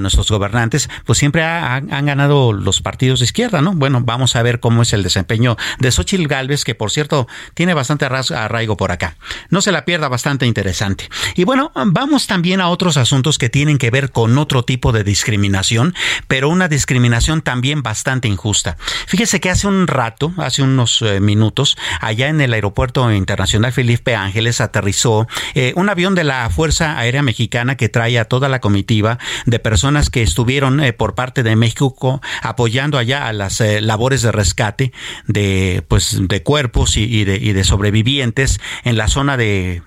[0.00, 3.74] nuestros gobernantes, pues siempre han ganado los partidos de izquierda, ¿no?
[3.74, 7.74] Bueno, vamos a ver cómo es el desempeño de Xochitl Galvez, que por cierto tiene
[7.74, 9.16] bastante arraigo por acá.
[9.50, 11.10] No se la pierda, bastante interesante.
[11.34, 15.04] Y bueno, vamos también a otros asuntos que tienen que ver con otro tipo de
[15.04, 15.94] discriminación,
[16.26, 18.78] pero una discriminación también bastante injusta.
[19.06, 24.14] Fíjese que hace un rato, hace unos eh, minutos, allá en el Aeropuerto Internacional Felipe
[24.14, 28.60] Ángeles aterrizó eh, un avión de la Fuerza Aérea Mexicana que trae a toda la
[28.60, 33.80] comitiva de personas que estuvieron eh, por parte de México apoyando allá a las eh,
[33.80, 34.92] labores de rescate
[35.26, 39.82] de pues de cuerpos y, de, y de sobrevivientes en la zona de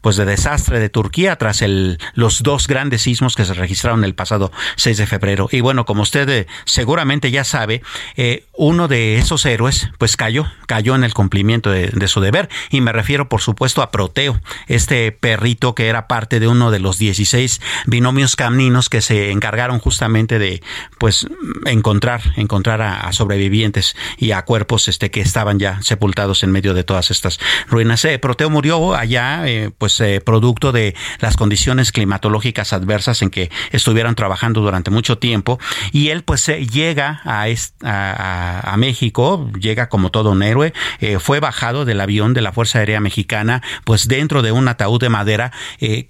[0.00, 4.14] pues de desastre de Turquía tras el, los dos grandes sismos que se registraron el
[4.14, 5.48] pasado 6 de febrero.
[5.50, 7.82] Y bueno, como usted eh, seguramente ya sabe,
[8.16, 12.82] eh, uno de esos héroes pues cayó, cayó en el cumplimiento de, su deber y
[12.82, 16.98] me refiero por supuesto a Proteo, este perrito que era parte de uno de los
[16.98, 20.62] 16 binomios caminos que se encargaron justamente de
[20.98, 21.26] pues
[21.64, 26.84] encontrar, encontrar a, sobrevivientes y a cuerpos este que estaban ya sepultados en medio de
[26.84, 28.04] todas estas ruinas.
[28.04, 33.50] Eh, Proteo murió allá pues pues eh, producto de las condiciones climatológicas adversas en que
[33.70, 35.60] estuvieron trabajando durante mucho tiempo.
[35.92, 37.44] Y él pues eh, llega a,
[37.82, 40.72] a, México, llega como todo un héroe,
[41.20, 45.10] fue bajado del avión de la Fuerza Aérea Mexicana pues dentro de un ataúd de
[45.10, 45.52] madera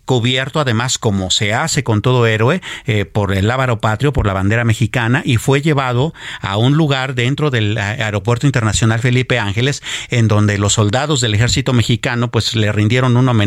[0.04, 2.62] cubierto además como se hace con todo héroe
[3.12, 7.50] por el lábaro patrio, por la bandera mexicana y fue llevado a un lugar dentro
[7.50, 13.16] del aeropuerto internacional Felipe Ángeles en donde los soldados del ejército mexicano pues le rindieron
[13.16, 13.43] un homenaje,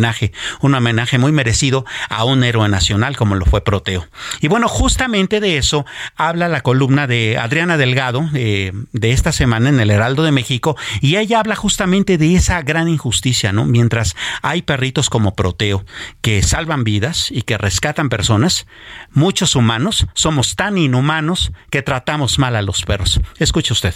[0.62, 4.08] un homenaje muy merecido a un héroe nacional como lo fue Proteo.
[4.42, 9.70] Y bueno, justamente de eso habla la columna de Adriana Delgado eh, de esta semana
[9.70, 13.66] en el Heraldo de México y ella habla justamente de esa gran injusticia, ¿no?
[13.66, 15.86] Mientras hay perritos como Proteo
[16.22, 18.68] que salvan vidas y que rescatan personas,
[19.12, 23.20] muchos humanos somos tan inhumanos que tratamos mal a los perros.
[23.40, 23.94] Escuche usted.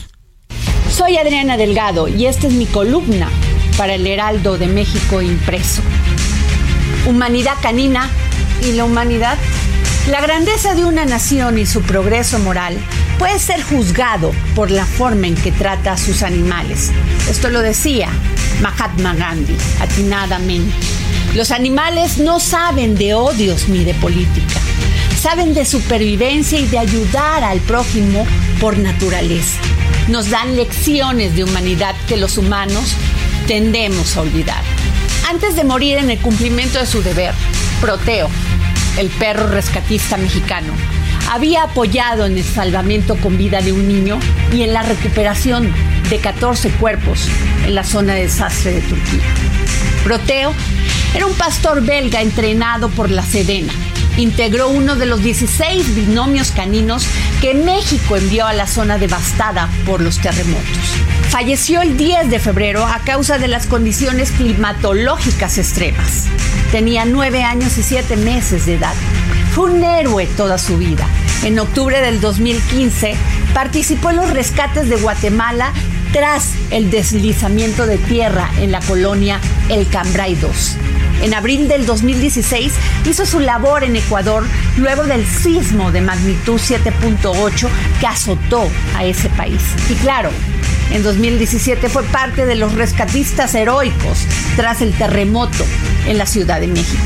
[0.92, 3.30] Soy Adriana Delgado y esta es mi columna
[3.78, 5.82] para el Heraldo de México impreso.
[7.08, 8.10] Humanidad canina
[8.62, 9.38] y la humanidad.
[10.10, 12.78] La grandeza de una nación y su progreso moral
[13.18, 16.92] puede ser juzgado por la forma en que trata a sus animales.
[17.30, 18.10] Esto lo decía
[18.62, 20.76] Mahatma Gandhi atinadamente.
[21.36, 24.60] Los animales no saben de odios ni de política.
[25.20, 28.26] Saben de supervivencia y de ayudar al prójimo
[28.60, 29.60] por naturaleza
[30.08, 32.96] nos dan lecciones de humanidad que los humanos
[33.48, 34.62] tendemos a olvidar.
[35.30, 37.34] Antes de morir en el cumplimiento de su deber,
[37.80, 38.30] Proteo,
[38.98, 40.74] el perro rescatista mexicano,
[41.30, 44.20] había apoyado en el salvamiento con vida de un niño
[44.54, 45.72] y en la recuperación
[46.10, 47.28] de 14 cuerpos
[47.66, 49.24] en la zona de desastre de Turquía.
[50.04, 50.54] Proteo
[51.16, 53.74] era un pastor belga entrenado por la Sedena
[54.18, 57.06] integró uno de los 16 binomios caninos
[57.42, 60.66] que México envió a la zona devastada por los terremotos.
[61.30, 66.28] Falleció el 10 de febrero a causa de las condiciones climatológicas extremas.
[66.72, 68.94] Tenía nueve años y siete meses de edad.
[69.54, 71.08] Fue un héroe toda su vida.
[71.44, 73.16] En octubre del 2015
[73.54, 75.74] participó en los rescates de Guatemala
[76.14, 80.78] tras el deslizamiento de tierra en la colonia El Cambray 2.
[81.22, 82.74] En abril del 2016
[83.10, 84.44] hizo su labor en Ecuador
[84.78, 87.68] luego del sismo de magnitud 7.8
[88.00, 89.62] que azotó a ese país.
[89.90, 90.32] Y claro,
[90.92, 95.64] en 2017 fue parte de los rescatistas heroicos tras el terremoto
[96.08, 97.04] en la Ciudad de México.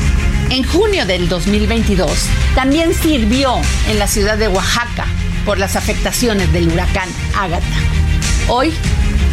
[0.50, 2.10] En junio del 2022
[2.54, 3.54] también sirvió
[3.88, 5.06] en la ciudad de Oaxaca
[5.44, 7.66] por las afectaciones del huracán Ágata.
[8.48, 8.72] Hoy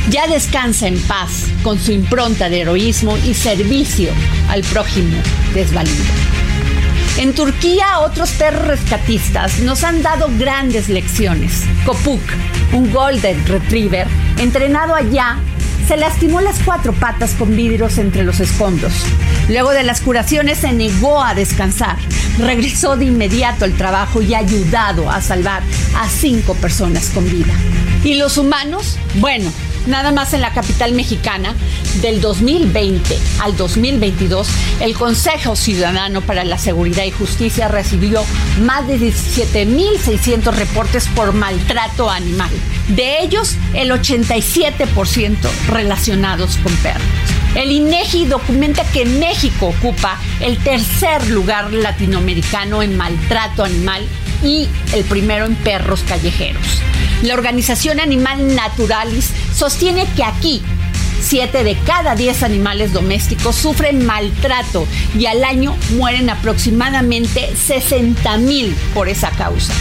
[0.10, 4.10] ya descansa en paz con su impronta de heroísmo y servicio
[4.50, 5.18] al prójimo
[5.54, 6.04] desvalido.
[7.18, 11.64] En Turquía, otros perros rescatistas nos han dado grandes lecciones.
[11.86, 12.22] Kopuk,
[12.74, 14.08] un Golden Retriever,
[14.40, 15.38] entrenado allá,
[15.88, 18.94] se lastimó las cuatro patas con vidrios entre los escombros.
[19.50, 21.98] Luego de las curaciones se negó a descansar.
[22.40, 25.62] Regresó de inmediato al trabajo y ha ayudado a salvar
[25.96, 27.54] a cinco personas con vida.
[28.04, 28.98] ¿Y los humanos?
[29.16, 29.52] Bueno,
[29.88, 31.56] nada más en la capital mexicana,
[32.02, 34.48] del 2020 al 2022,
[34.82, 38.24] el Consejo Ciudadano para la Seguridad y Justicia recibió
[38.62, 42.52] más de 17.600 reportes por maltrato animal.
[42.90, 45.36] De ellos, el 87%
[45.70, 47.02] relacionados con perros.
[47.56, 54.04] El INEGI documenta que México ocupa el tercer lugar latinoamericano en maltrato animal
[54.44, 56.82] y el primero en perros callejeros.
[57.24, 60.62] La organización Animal Naturalis sostiene que aquí
[61.22, 64.86] siete de cada 10 animales domésticos sufren maltrato
[65.18, 69.72] y al año mueren aproximadamente 60 mil por esa causa.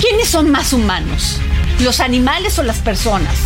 [0.00, 1.38] ¿Quiénes son más humanos?
[1.78, 3.36] ¿Los animales o las personas?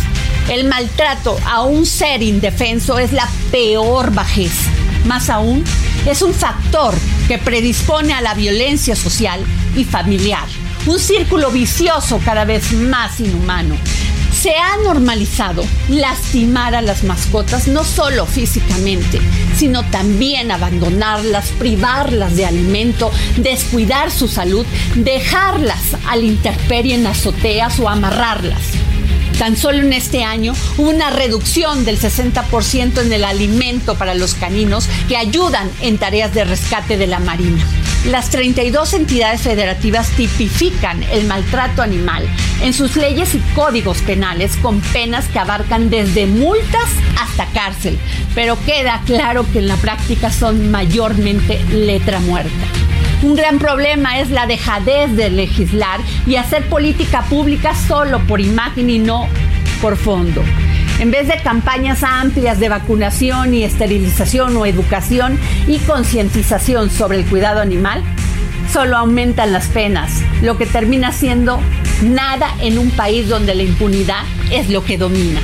[0.49, 4.71] El maltrato a un ser indefenso es la peor bajeza.
[5.05, 5.63] Más aún,
[6.07, 6.95] es un factor
[7.27, 9.39] que predispone a la violencia social
[9.75, 10.64] y familiar.
[10.87, 13.75] Un círculo vicioso cada vez más inhumano.
[14.31, 19.19] Se ha normalizado lastimar a las mascotas no solo físicamente,
[19.55, 27.89] sino también abandonarlas, privarlas de alimento, descuidar su salud, dejarlas al interperie en azoteas o
[27.89, 28.84] amarrarlas.
[29.39, 34.33] Tan solo en este año hubo una reducción del 60% en el alimento para los
[34.33, 37.63] caninos que ayudan en tareas de rescate de la Marina.
[38.05, 42.25] Las 32 entidades federativas tipifican el maltrato animal
[42.61, 47.99] en sus leyes y códigos penales con penas que abarcan desde multas hasta cárcel,
[48.35, 52.84] pero queda claro que en la práctica son mayormente letra muerta.
[53.25, 58.87] Un gran problema es la dejadez de legislar y hacer política pública solo por imagen
[58.87, 59.27] y no
[59.81, 60.43] por fondo.
[60.99, 67.25] En vez de campañas amplias de vacunación y esterilización o educación y concientización sobre el
[67.25, 68.03] cuidado animal,
[68.71, 71.59] solo aumentan las penas, lo que termina siendo
[72.03, 74.21] nada en un país donde la impunidad
[74.51, 75.41] es lo que domina.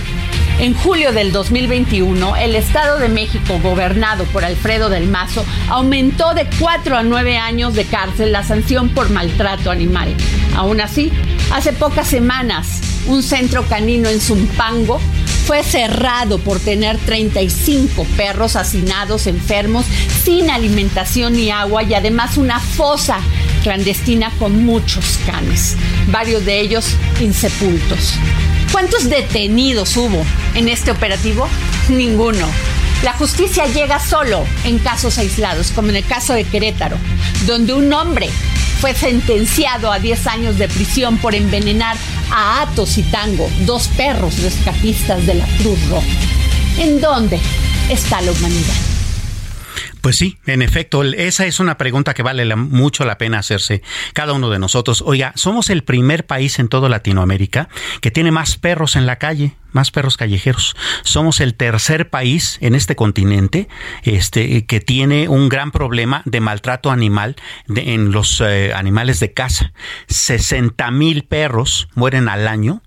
[0.60, 6.48] En julio del 2021, el Estado de México, gobernado por Alfredo del Mazo, aumentó de
[6.60, 10.16] 4 a 9 años de cárcel la sanción por maltrato animal.
[10.56, 11.12] Aún así,
[11.52, 15.00] hace pocas semanas, un centro canino en Zumpango
[15.46, 19.86] fue cerrado por tener 35 perros hacinados enfermos
[20.24, 23.18] sin alimentación ni agua y además una fosa
[23.64, 25.76] clandestina con muchos canes,
[26.08, 28.14] varios de ellos insepultos.
[28.72, 31.48] ¿Cuántos detenidos hubo en este operativo?
[31.90, 32.48] Ninguno.
[33.04, 36.98] La justicia llega solo en casos aislados, como en el caso de Querétaro,
[37.46, 38.30] donde un hombre
[38.80, 41.98] fue sentenciado a 10 años de prisión por envenenar
[42.32, 46.08] a Atos y Tango, dos perros rescatistas de la Cruz Roja.
[46.78, 47.40] ¿En dónde
[47.90, 48.91] está la humanidad?
[50.02, 53.84] Pues sí, en efecto, esa es una pregunta que vale mucho la pena hacerse
[54.14, 55.04] cada uno de nosotros.
[55.06, 57.70] Oiga, somos el primer país en toda Latinoamérica
[58.02, 60.76] que tiene más perros en la calle, más perros callejeros.
[61.04, 63.70] Somos el tercer país en este continente
[64.02, 67.36] este, que tiene un gran problema de maltrato animal
[67.68, 69.72] en los eh, animales de casa.
[70.08, 72.82] 60 mil perros mueren al año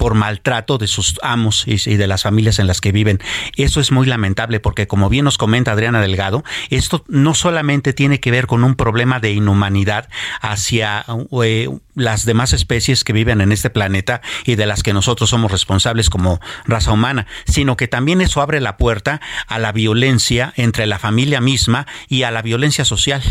[0.00, 3.20] por maltrato de sus amos y, de las familias en las que viven.
[3.56, 8.18] Eso es muy lamentable porque, como bien nos comenta Adriana Delgado, esto no solamente tiene
[8.18, 10.08] que ver con un problema de inhumanidad
[10.40, 11.04] hacia
[11.42, 15.52] eh, las demás especies que viven en este planeta y de las que nosotros somos
[15.52, 20.86] responsables como raza humana, sino que también eso abre la puerta a la violencia entre
[20.86, 23.22] la familia misma y a la violencia social.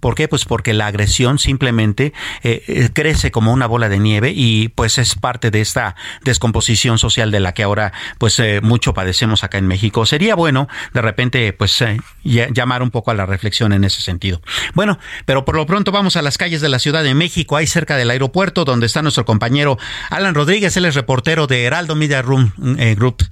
[0.00, 0.28] ¿Por qué?
[0.28, 2.12] Pues porque la agresión simplemente
[2.42, 6.98] eh, eh, crece como una bola de nieve y pues es parte de esta descomposición
[6.98, 10.06] social de la que ahora pues eh, mucho padecemos acá en México.
[10.06, 11.82] Sería bueno de repente pues
[12.24, 14.42] llamar un poco a la reflexión en ese sentido.
[14.74, 17.66] Bueno, pero por lo pronto vamos a las calles de la Ciudad de México, ahí
[17.66, 19.78] cerca del aeropuerto donde está nuestro compañero
[20.10, 22.52] Alan Rodríguez, él es reportero de Heraldo Media Room
[22.96, 23.24] Group.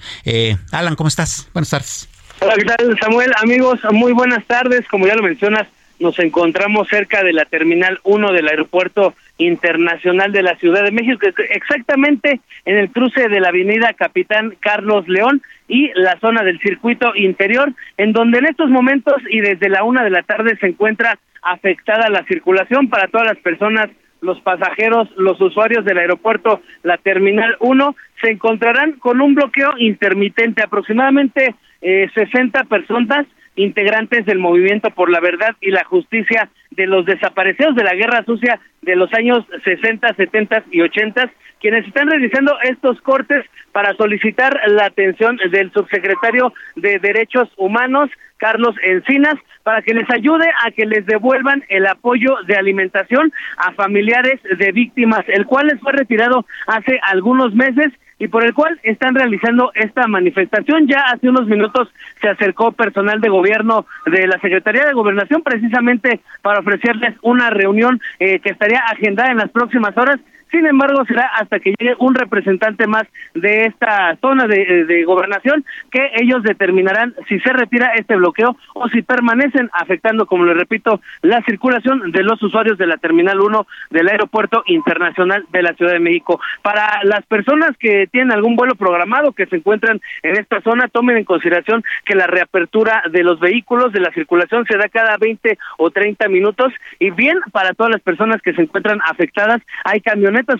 [0.72, 1.48] Alan, ¿cómo estás?
[1.52, 2.08] Buenas tardes.
[2.40, 3.30] Hola, ¿qué tal, Samuel?
[3.42, 4.86] Amigos, muy buenas tardes.
[4.90, 5.68] Como ya lo mencionas,
[6.00, 11.26] nos encontramos cerca de la Terminal 1 del Aeropuerto Internacional de la Ciudad de México,
[11.50, 17.14] exactamente en el cruce de la Avenida Capitán Carlos León y la zona del circuito
[17.14, 21.18] interior, en donde en estos momentos y desde la una de la tarde se encuentra
[21.42, 23.90] afectada la circulación para todas las personas
[24.22, 30.62] los pasajeros, los usuarios del aeropuerto, la Terminal 1, se encontrarán con un bloqueo intermitente,
[30.62, 33.26] aproximadamente eh, 60 personas
[33.56, 38.24] integrantes del movimiento por la verdad y la justicia de los desaparecidos de la guerra
[38.24, 41.30] sucia de los años 60, 70 y 80,
[41.60, 48.74] quienes están realizando estos cortes para solicitar la atención del subsecretario de Derechos Humanos, Carlos
[48.82, 54.40] Encinas, para que les ayude a que les devuelvan el apoyo de alimentación a familiares
[54.58, 59.14] de víctimas, el cual les fue retirado hace algunos meses y por el cual están
[59.14, 60.86] realizando esta manifestación.
[60.86, 61.88] Ya hace unos minutos
[62.20, 67.98] se acercó personal de gobierno de la Secretaría de Gobernación precisamente para ofrecerles una reunión
[68.18, 72.14] eh, que estaría agendada en las próximas horas sin embargo, será hasta que llegue un
[72.14, 78.16] representante más de esta zona de, de, gobernación que ellos determinarán si se retira este
[78.16, 82.96] bloqueo o si permanecen afectando, como le repito, la circulación de los usuarios de la
[82.96, 86.40] Terminal 1 del Aeropuerto Internacional de la Ciudad de México.
[86.62, 91.16] Para las personas que tienen algún vuelo programado que se encuentran en esta zona, tomen
[91.16, 95.58] en consideración que la reapertura de los vehículos de la circulación se da cada 20
[95.78, 100.00] o 30 minutos y bien para todas las personas que se encuentran afectadas, hay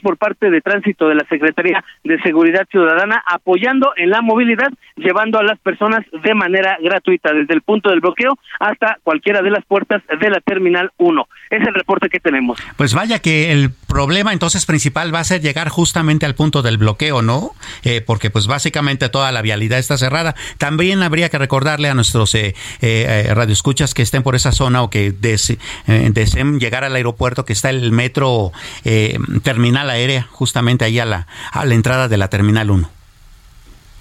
[0.03, 5.39] por parte de tránsito de la Secretaría de Seguridad Ciudadana apoyando en la movilidad, llevando
[5.39, 9.64] a las personas de manera gratuita desde el punto del bloqueo hasta cualquiera de las
[9.64, 11.28] puertas de la Terminal 1.
[11.51, 12.59] Es el reporte que tenemos.
[12.76, 16.78] Pues vaya que el problema entonces principal va a ser llegar justamente al punto del
[16.78, 17.51] bloqueo, ¿no?
[17.85, 20.35] Eh, porque pues básicamente toda la vialidad está cerrada.
[20.59, 24.91] También habría que recordarle a nuestros eh, eh, radioescuchas que estén por esa zona o
[24.91, 28.53] que deseen llegar al aeropuerto que está el metro
[29.43, 32.91] terminal terminal aérea, justamente ahí a la, a la entrada de la Terminal 1.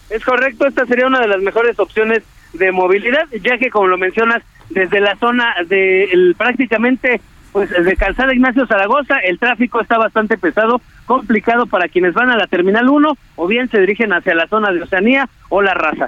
[0.10, 4.00] Es correcto, esta sería una de las mejores opciones de movilidad, ya que como lo
[4.00, 4.42] mencionas,
[4.72, 10.40] desde la zona de el, prácticamente pues de Calzada Ignacio Zaragoza, el tráfico está bastante
[10.40, 14.48] pesado, complicado para quienes van a la Terminal 1 o bien se dirigen hacia la
[14.48, 16.08] zona de Oceanía o La Raza.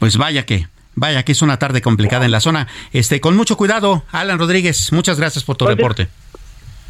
[0.00, 0.66] Pues vaya que
[0.98, 2.68] Vaya que es una tarde complicada en la zona.
[2.90, 6.08] Este, con mucho cuidado, Alan Rodríguez, muchas gracias por tu reporte.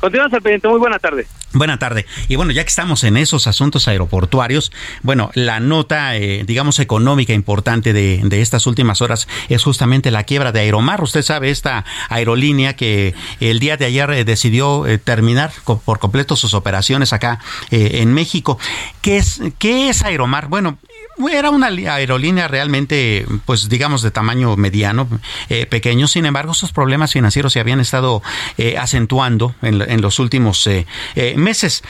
[0.01, 0.69] Continuamos al pendiente.
[0.69, 1.27] Muy buena tarde.
[1.53, 2.05] Buena tarde.
[2.29, 4.73] Y bueno, ya que estamos en esos asuntos aeroportuarios,
[5.03, 10.53] bueno, la nota, eh, digamos, económica importante de, estas últimas horas es justamente la quiebra
[10.53, 11.03] de Aeromar.
[11.03, 16.37] Usted sabe, esta aerolínea que el día de ayer eh, decidió eh, terminar por completo
[16.37, 17.41] sus operaciones acá
[17.71, 18.59] en México.
[19.01, 20.49] ¿Qué es, ¿Qué es Aeromar?
[20.49, 20.79] Bueno,
[21.31, 25.09] era una aerolínea realmente, pues digamos, de tamaño mediano,
[25.49, 26.09] eh, pequeño.
[26.09, 28.23] Sin embargo, esos problemas financieros se habían estado
[28.59, 30.87] eh, acentuando en, los últimos eh,
[31.37, 31.83] meses.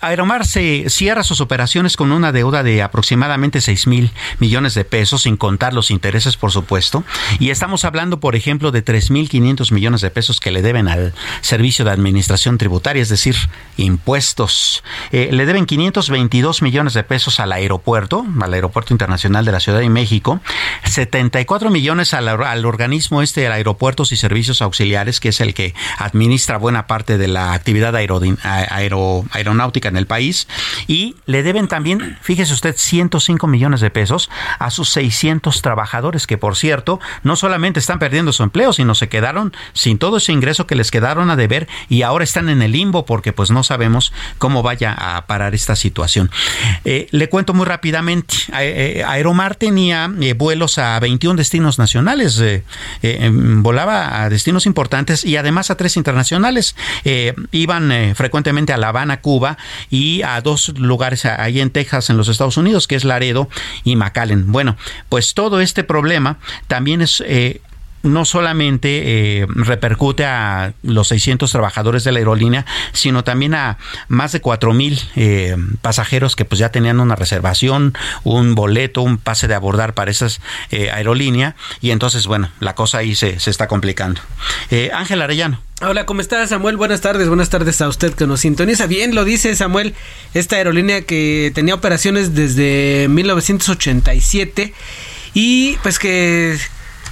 [0.00, 5.22] Aeromar se cierra sus operaciones con una deuda de aproximadamente 6 mil millones de pesos,
[5.22, 7.04] sin contar los intereses, por supuesto.
[7.38, 10.88] Y estamos hablando, por ejemplo, de 3 mil 500 millones de pesos que le deben
[10.88, 11.12] al
[11.42, 13.36] Servicio de Administración Tributaria, es decir,
[13.76, 14.82] impuestos.
[15.12, 19.88] le deben 522 millones de pesos al aeropuerto, al Aeropuerto Internacional de la Ciudad de
[19.88, 20.40] México,
[20.84, 26.58] 74 millones al, organismo este de Aeropuertos y Servicios Auxiliares, que es el que administra
[26.58, 30.48] buena parte de la actividad aeronáutica en el país,
[30.86, 36.38] y le deben también, fíjese usted, 105 millones de pesos a sus 600 trabajadores, que
[36.38, 40.66] por cierto, no solamente están perdiendo su empleo, sino se quedaron sin todo ese ingreso
[40.66, 44.12] que les quedaron a deber y ahora están en el limbo porque pues no sabemos
[44.38, 46.30] cómo vaya a parar esta situación.
[46.84, 52.62] Eh, le cuento muy rápidamente, Aeromar tenía eh, vuelos a 21 destinos nacionales, eh,
[53.02, 56.76] em, volaba a destinos importantes y además a tres internacionales.
[57.52, 59.56] iban frecuentemente a La Habana, Cuba
[59.90, 63.48] y a dos lugares ahí en Texas, en los Estados Unidos, que es Laredo
[63.84, 64.50] y McAllen.
[64.50, 64.76] Bueno,
[65.08, 66.38] pues todo este problema
[66.68, 67.22] también es
[68.04, 73.78] no solamente eh, repercute a los 600 trabajadores de la aerolínea, sino también a
[74.08, 79.18] más de 4 mil eh, pasajeros que pues ya tenían una reservación, un boleto, un
[79.18, 80.40] pase de abordar para esas
[80.70, 84.20] eh, aerolíneas y entonces bueno, la cosa ahí se, se está complicando.
[84.92, 85.60] Ángel Arellano.
[85.82, 86.76] Hola, ¿cómo estás Samuel?
[86.76, 88.86] Buenas tardes, buenas tardes a usted que nos sintoniza.
[88.86, 89.94] Bien, lo dice Samuel,
[90.34, 94.72] esta aerolínea que tenía operaciones desde 1987
[95.34, 96.56] y pues que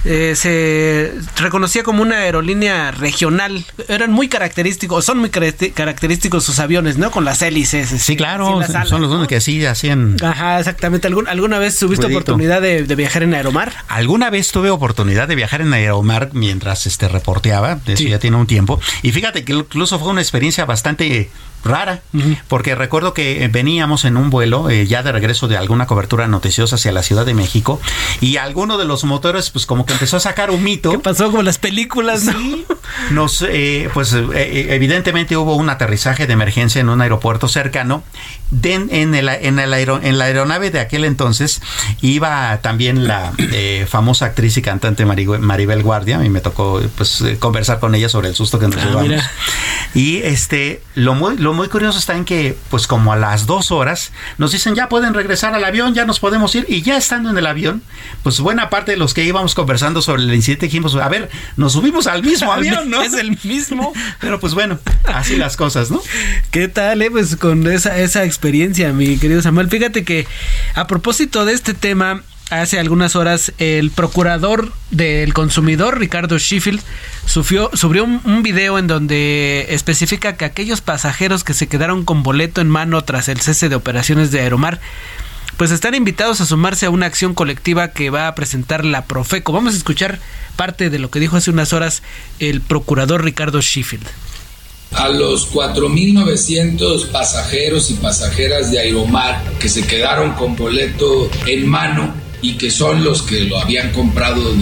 [0.05, 3.65] eh, se reconocía como una aerolínea regional.
[3.87, 7.11] Eran muy característicos, son muy característicos sus aviones, ¿no?
[7.11, 7.89] Con las hélices.
[7.89, 10.17] Sí, claro, son los únicos que sí hacían.
[10.21, 11.07] Ajá, exactamente.
[11.07, 13.73] ¿Alguna vez tuviste oportunidad de, viajar en Aeromar?
[13.87, 18.47] Alguna vez tuve oportunidad de viajar en Aeromar mientras este reporteaba, eso ya tiene un
[18.47, 18.79] tiempo.
[19.01, 21.29] Y fíjate que incluso fue una experiencia bastante
[21.63, 22.01] rara,
[22.47, 26.75] porque recuerdo que veníamos en un vuelo eh, ya de regreso de alguna cobertura noticiosa
[26.75, 27.79] hacia la Ciudad de México
[28.21, 30.91] y alguno de los motores pues como que empezó a sacar un mito.
[30.91, 32.21] ¿Qué pasó con las películas?
[32.21, 32.65] Sí,
[33.11, 38.03] nos, eh, pues eh, evidentemente hubo un aterrizaje de emergencia en un aeropuerto cercano.
[38.63, 41.61] en, el, en, el en la aeronave de aquel entonces
[42.01, 43.33] iba también la
[43.87, 48.35] famosa actriz y cantante Maribel Guardia y me tocó pues conversar con ella sobre el
[48.35, 49.23] susto que nos ah, llevamos.
[49.93, 53.71] Y este, lo muy, lo muy curioso está en que, pues como a las dos
[53.71, 56.65] horas, nos dicen ya pueden regresar al avión, ya nos podemos ir.
[56.67, 57.83] Y ya estando en el avión,
[58.23, 61.73] pues buena parte de los que íbamos conversando sobre el incidente dijimos, a ver, nos
[61.73, 63.03] subimos al mismo avión, ¿no?
[63.03, 63.93] Es el mismo.
[64.19, 66.01] Pero pues bueno, así las cosas, ¿no?
[66.49, 67.11] ¿Qué tal, eh?
[67.11, 69.69] Pues con esa, esa experiencia, mi querido Samuel.
[69.69, 70.25] Fíjate que
[70.73, 76.81] a propósito de este tema, hace algunas horas el procurador del consumidor, Ricardo Sheffield,
[77.25, 82.61] subió, subió un, video en donde especifica que aquellos pasajeros que se quedaron con boleto
[82.61, 84.79] en mano tras el cese de operaciones de Aeromar,
[85.57, 89.53] pues están invitados a sumarse a una acción colectiva que va a presentar la Profeco.
[89.53, 90.19] Vamos a escuchar
[90.55, 92.03] parte de lo que dijo hace unas horas
[92.39, 94.07] el procurador Ricardo Sheffield
[94.95, 102.13] a los 4.900 pasajeros y pasajeras de Aeromar que se quedaron con boleto en mano
[102.43, 104.53] y que son los que lo habían comprado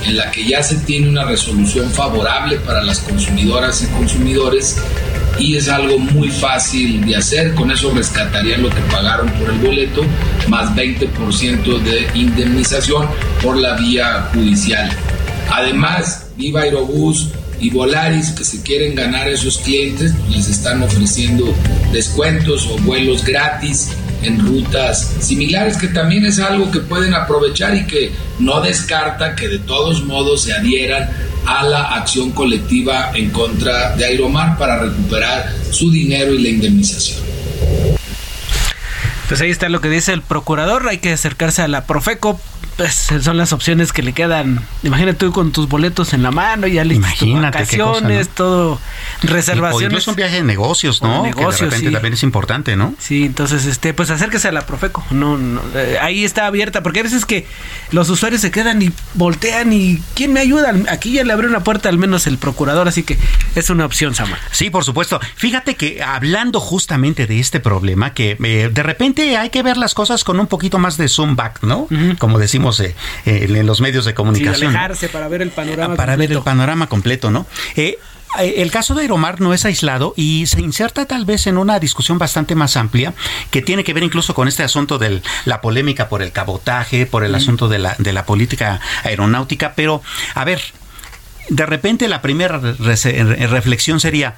[0.07, 4.77] en la que ya se tiene una resolución favorable para las consumidoras y consumidores
[5.39, 9.59] y es algo muy fácil de hacer, con eso rescatarían lo que pagaron por el
[9.59, 10.03] boleto,
[10.49, 13.09] más 20% de indemnización
[13.43, 14.91] por la vía judicial.
[15.51, 17.31] Además, Viva Aerobús
[17.61, 21.55] y Volaris que se quieren ganar a esos clientes, pues, les están ofreciendo
[21.93, 23.91] descuentos o vuelos gratis
[24.25, 29.49] en rutas similares, que también es algo que pueden aprovechar y que no descarta que
[29.49, 31.09] de todos modos se adhieran
[31.47, 37.19] a la acción colectiva en contra de Aeromar para recuperar su dinero y la indemnización.
[39.29, 42.41] Pues ahí está lo que dice el procurador, hay que acercarse a la Profeco,
[42.77, 44.65] pues son las opciones que le quedan.
[44.83, 48.81] Imagínate tú con tus boletos en la mano, ya le vacaciones, todo,
[49.23, 49.85] reservaciones.
[49.85, 51.23] O incluso un viaje de negocios, ¿no?
[51.23, 52.95] Negocios, que de repente también es importante, ¿no?
[52.99, 55.05] Sí, entonces, este, pues acérquese a la Profeco.
[55.11, 55.39] No,
[55.75, 57.47] eh, ahí está abierta, porque a veces que
[57.93, 60.75] los usuarios se quedan y voltean y ¿quién me ayuda?
[60.91, 63.19] Aquí ya le abrió una puerta al menos el procurador, así que
[63.55, 64.41] es una opción, Samuel.
[64.51, 65.21] Sí, por supuesto.
[65.37, 69.95] Fíjate que hablando justamente de este problema, que eh, de repente hay que ver las
[69.95, 71.89] cosas con un poquito más de zoom back, ¿no?
[72.19, 72.95] Como decimos eh,
[73.25, 74.71] en los medios de comunicación.
[74.71, 77.47] alejarse para ver el panorama Para ver el panorama completo, ¿no?
[77.77, 77.99] Eh,
[78.39, 82.19] el caso de Aeromar no es aislado y se inserta tal vez en una discusión
[82.19, 83.15] bastante más amplia
[83.51, 87.25] que tiene que ver incluso con este asunto de la polémica por el cabotaje, por
[87.25, 89.75] el asunto de la, de la política aeronáutica.
[89.77, 90.03] Pero,
[90.35, 90.61] a ver,
[91.49, 94.35] de repente la primera reflexión sería,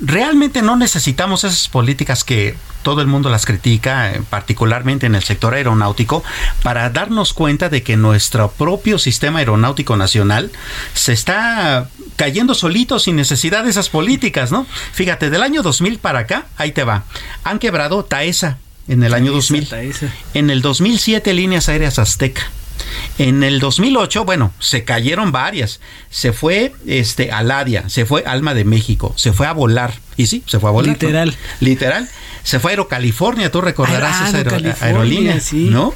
[0.00, 5.22] realmente no necesitamos esas políticas que todo el mundo las critica, eh, particularmente en el
[5.22, 6.22] sector aeronáutico,
[6.62, 10.50] para darnos cuenta de que nuestro propio sistema aeronáutico nacional
[10.94, 14.66] se está cayendo solito sin necesidad de esas políticas, ¿no?
[14.92, 17.04] Fíjate, del año 2000 para acá, ahí te va,
[17.44, 19.68] han quebrado Taesa en el año 2000.
[20.34, 22.50] En el 2007 Líneas Aéreas Azteca.
[23.18, 25.80] En el 2008, bueno, se cayeron varias.
[26.10, 29.94] Se fue este Aladia, se fue Alma de México, se fue a volar.
[30.16, 30.92] Y sí, se fue a volar.
[30.92, 31.36] Literal.
[31.60, 32.08] Literal.
[32.42, 35.92] Se fue a Aerocalifornia, tú recordarás ah, esa aerolínea, ¿no?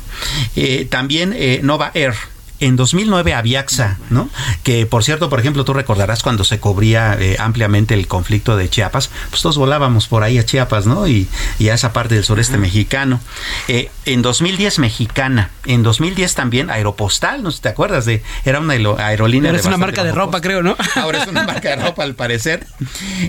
[0.56, 2.14] Eh, también eh, Nova Air
[2.62, 4.30] en 2009 Aviaxa, ¿no?
[4.62, 8.70] Que por cierto, por ejemplo, tú recordarás cuando se cubría eh, ampliamente el conflicto de
[8.70, 11.08] Chiapas, pues todos volábamos por ahí a Chiapas, ¿no?
[11.08, 11.28] Y,
[11.68, 13.20] a esa parte del sureste mexicano.
[13.66, 18.60] Eh, en 2010 Mexicana, en 2010 también Aeropostal, no sé si te acuerdas de, era
[18.60, 19.50] una aerolínea.
[19.50, 20.76] Pero es una marca de ropa, creo, ¿no?
[20.94, 22.66] Ahora es una marca de ropa al parecer.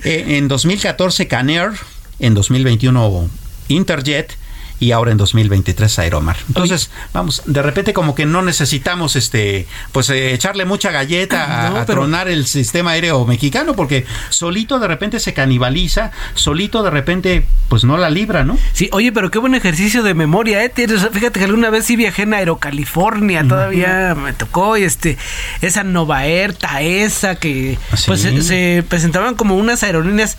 [0.03, 1.71] Eh, en 2014 Canair,
[2.19, 3.29] en 2021
[3.69, 4.37] Interjet
[4.83, 6.35] y ahora en 2023 Aeromar.
[6.47, 11.85] Entonces, vamos, de repente como que no necesitamos este pues eh, echarle mucha galleta a,
[11.85, 17.85] tronar el sistema aéreo mexicano porque solito de repente se canibaliza, solito de repente pues
[17.85, 18.57] no la libra, ¿no?
[18.73, 20.71] Sí, oye, pero qué buen ejercicio de memoria, ¿eh?
[20.75, 25.17] Fíjate que alguna vez sí viajé en Aerocalifornia, todavía me tocó y este
[25.61, 30.37] esa Nova Air, Taesa que pues se presentaban como unas aerolíneas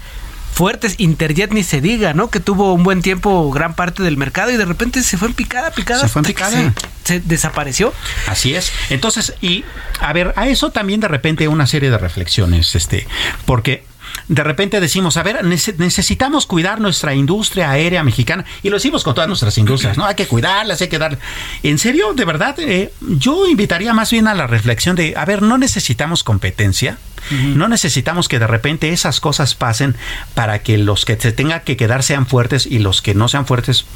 [0.54, 2.30] fuertes, Interjet ni se diga, ¿no?
[2.30, 5.34] Que tuvo un buen tiempo gran parte del mercado y de repente se fue en
[5.34, 6.00] picada, picada.
[6.02, 6.72] Se fue en picada.
[7.02, 7.92] Se, desapareció.
[8.28, 8.72] Así es.
[8.88, 9.64] Entonces, y
[10.00, 13.06] a ver, a eso también de repente una serie de reflexiones, este,
[13.44, 13.84] porque
[14.28, 19.14] de repente decimos, a ver, necesitamos cuidar nuestra industria aérea mexicana y lo decimos con
[19.14, 20.06] todas nuestras industrias, ¿no?
[20.06, 21.18] Hay que cuidarlas, hay que dar...
[21.62, 25.42] En serio, de verdad, eh, yo invitaría más bien a la reflexión de, a ver,
[25.42, 26.98] no necesitamos competencia,
[27.30, 29.96] no necesitamos que de repente esas cosas pasen
[30.34, 33.46] para que los que se tengan que quedar sean fuertes y los que no sean
[33.46, 33.86] fuertes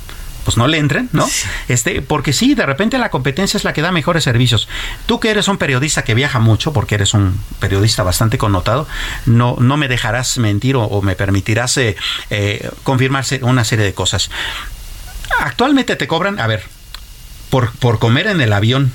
[0.48, 1.28] pues no le entren, ¿no?
[1.68, 4.66] Este, porque sí, de repente la competencia es la que da mejores servicios.
[5.04, 8.88] Tú que eres un periodista que viaja mucho, porque eres un periodista bastante connotado,
[9.26, 11.96] no, no me dejarás mentir o, me permitirás eh,
[12.30, 14.30] eh, confirmarse una serie de cosas.
[15.38, 16.64] Actualmente te cobran, a ver,
[17.50, 18.90] por, por comer en el avión,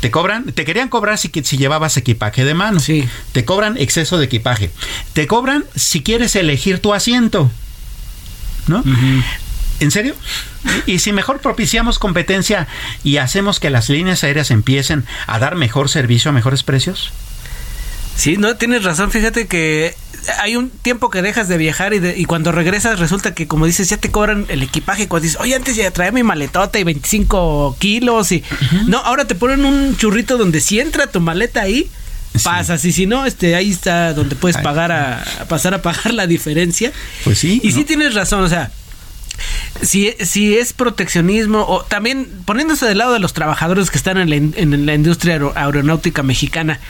[0.00, 2.80] te cobran, te querían cobrar si, si llevabas equipaje de mano.
[2.80, 3.08] Sí.
[3.32, 4.70] Te cobran exceso de equipaje.
[5.14, 7.50] Te cobran si quieres elegir tu asiento.
[8.66, 8.84] ¿No?
[9.80, 10.14] ¿En serio?
[10.86, 12.68] ¿Y si mejor propiciamos competencia
[13.02, 17.12] y hacemos que las líneas aéreas empiecen a dar mejor servicio a mejores precios?
[18.16, 19.10] Sí, no, tienes razón.
[19.10, 19.94] Fíjate que
[20.40, 23.88] hay un tiempo que dejas de viajar y, y, cuando regresas resulta que, como dices,
[23.88, 25.08] ya te cobran el equipaje.
[25.08, 28.44] Cuando dices, oye, antes ya traía mi maletota y 25 kilos y...
[28.86, 31.90] No, ahora te ponen un churrito donde si entra tu maleta ahí,
[32.42, 36.26] pasas y si no, este, ahí está donde puedes pagar a, pasar a pagar la
[36.26, 36.92] diferencia.
[37.24, 37.60] Pues sí.
[37.64, 38.70] Y sí tienes razón, o sea,
[39.82, 44.30] si, si es proteccionismo o también poniéndose del lado de los trabajadores que están en
[44.30, 46.80] la, en la industria aeronáutica mexicana,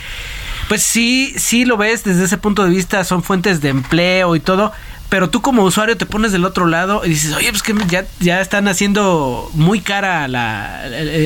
[0.69, 4.41] pues sí, sí lo ves desde ese punto de vista, son fuentes de empleo y
[4.41, 4.73] todo,
[5.11, 8.07] pero tú como usuario te pones del otro lado y dices, oye, pues que ya,
[8.21, 10.85] ya están haciendo muy cara la,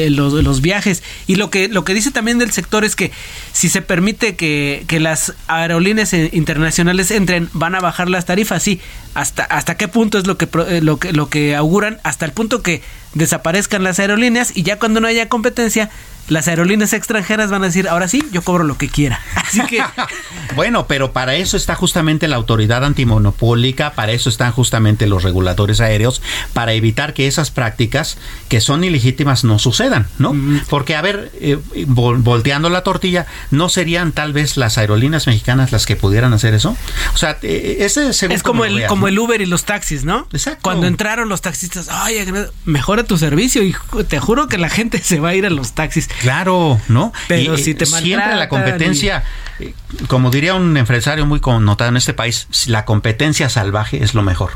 [0.09, 1.03] los, los, viajes.
[1.27, 3.13] Y lo que, lo que dice también del sector es que
[3.53, 8.81] si se permite que, que las aerolíneas internacionales entren, van a bajar las tarifas, sí.
[9.13, 11.99] ¿Hasta, hasta qué punto es lo que, eh, lo que, lo que auguran?
[12.05, 12.83] Hasta el punto que
[13.13, 15.91] desaparezcan las aerolíneas y ya cuando no haya competencia,
[16.29, 19.21] las aerolíneas extranjeras van a decir, ahora sí, yo cobro lo que quiera.
[19.35, 19.83] Así que...
[20.57, 23.55] bueno, pero para eso está justamente la autoridad antimonopólica
[23.95, 26.23] para eso están justamente los reguladores aéreos,
[26.53, 28.19] para evitar que esas prácticas
[28.49, 30.35] que son ilegítimas no sucedan, ¿no?
[30.69, 35.87] Porque, a ver, eh, volteando la tortilla, ¿no serían tal vez las aerolíneas mexicanas las
[35.87, 36.77] que pudieran hacer eso?
[37.15, 40.29] O sea, eh, ese es como el, como el Uber y los taxis, ¿no?
[40.33, 40.61] Exacto.
[40.63, 42.25] Cuando entraron los taxistas, ay,
[42.65, 43.75] mejora tu servicio y
[44.09, 46.09] te juro que la gente se va a ir a los taxis.
[46.21, 47.13] Claro, ¿no?
[47.29, 49.25] Pero si te siempre la competencia,
[49.59, 49.75] eh,
[50.09, 54.53] como diría un empresario muy connotado en este país, la competencia salvaje es lo mejor.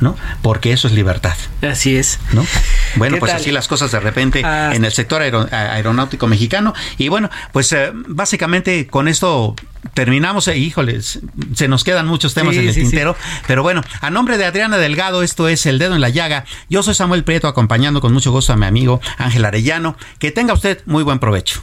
[0.00, 0.16] ¿No?
[0.42, 1.34] Porque eso es libertad.
[1.62, 2.18] Así es.
[2.32, 2.44] ¿no?
[2.96, 4.72] Bueno, pues así las cosas de repente ah.
[4.74, 6.74] en el sector aeronáutico mexicano.
[6.98, 9.54] Y bueno, pues eh, básicamente con esto
[9.94, 10.48] terminamos.
[10.48, 11.20] Eh, híjoles,
[11.54, 13.16] se nos quedan muchos temas en el tintero.
[13.46, 16.44] Pero bueno, a nombre de Adriana Delgado, esto es El Dedo en la Llaga.
[16.68, 19.96] Yo soy Samuel Prieto, acompañando con mucho gusto a mi amigo Ángel Arellano.
[20.18, 21.62] Que tenga usted muy buen provecho.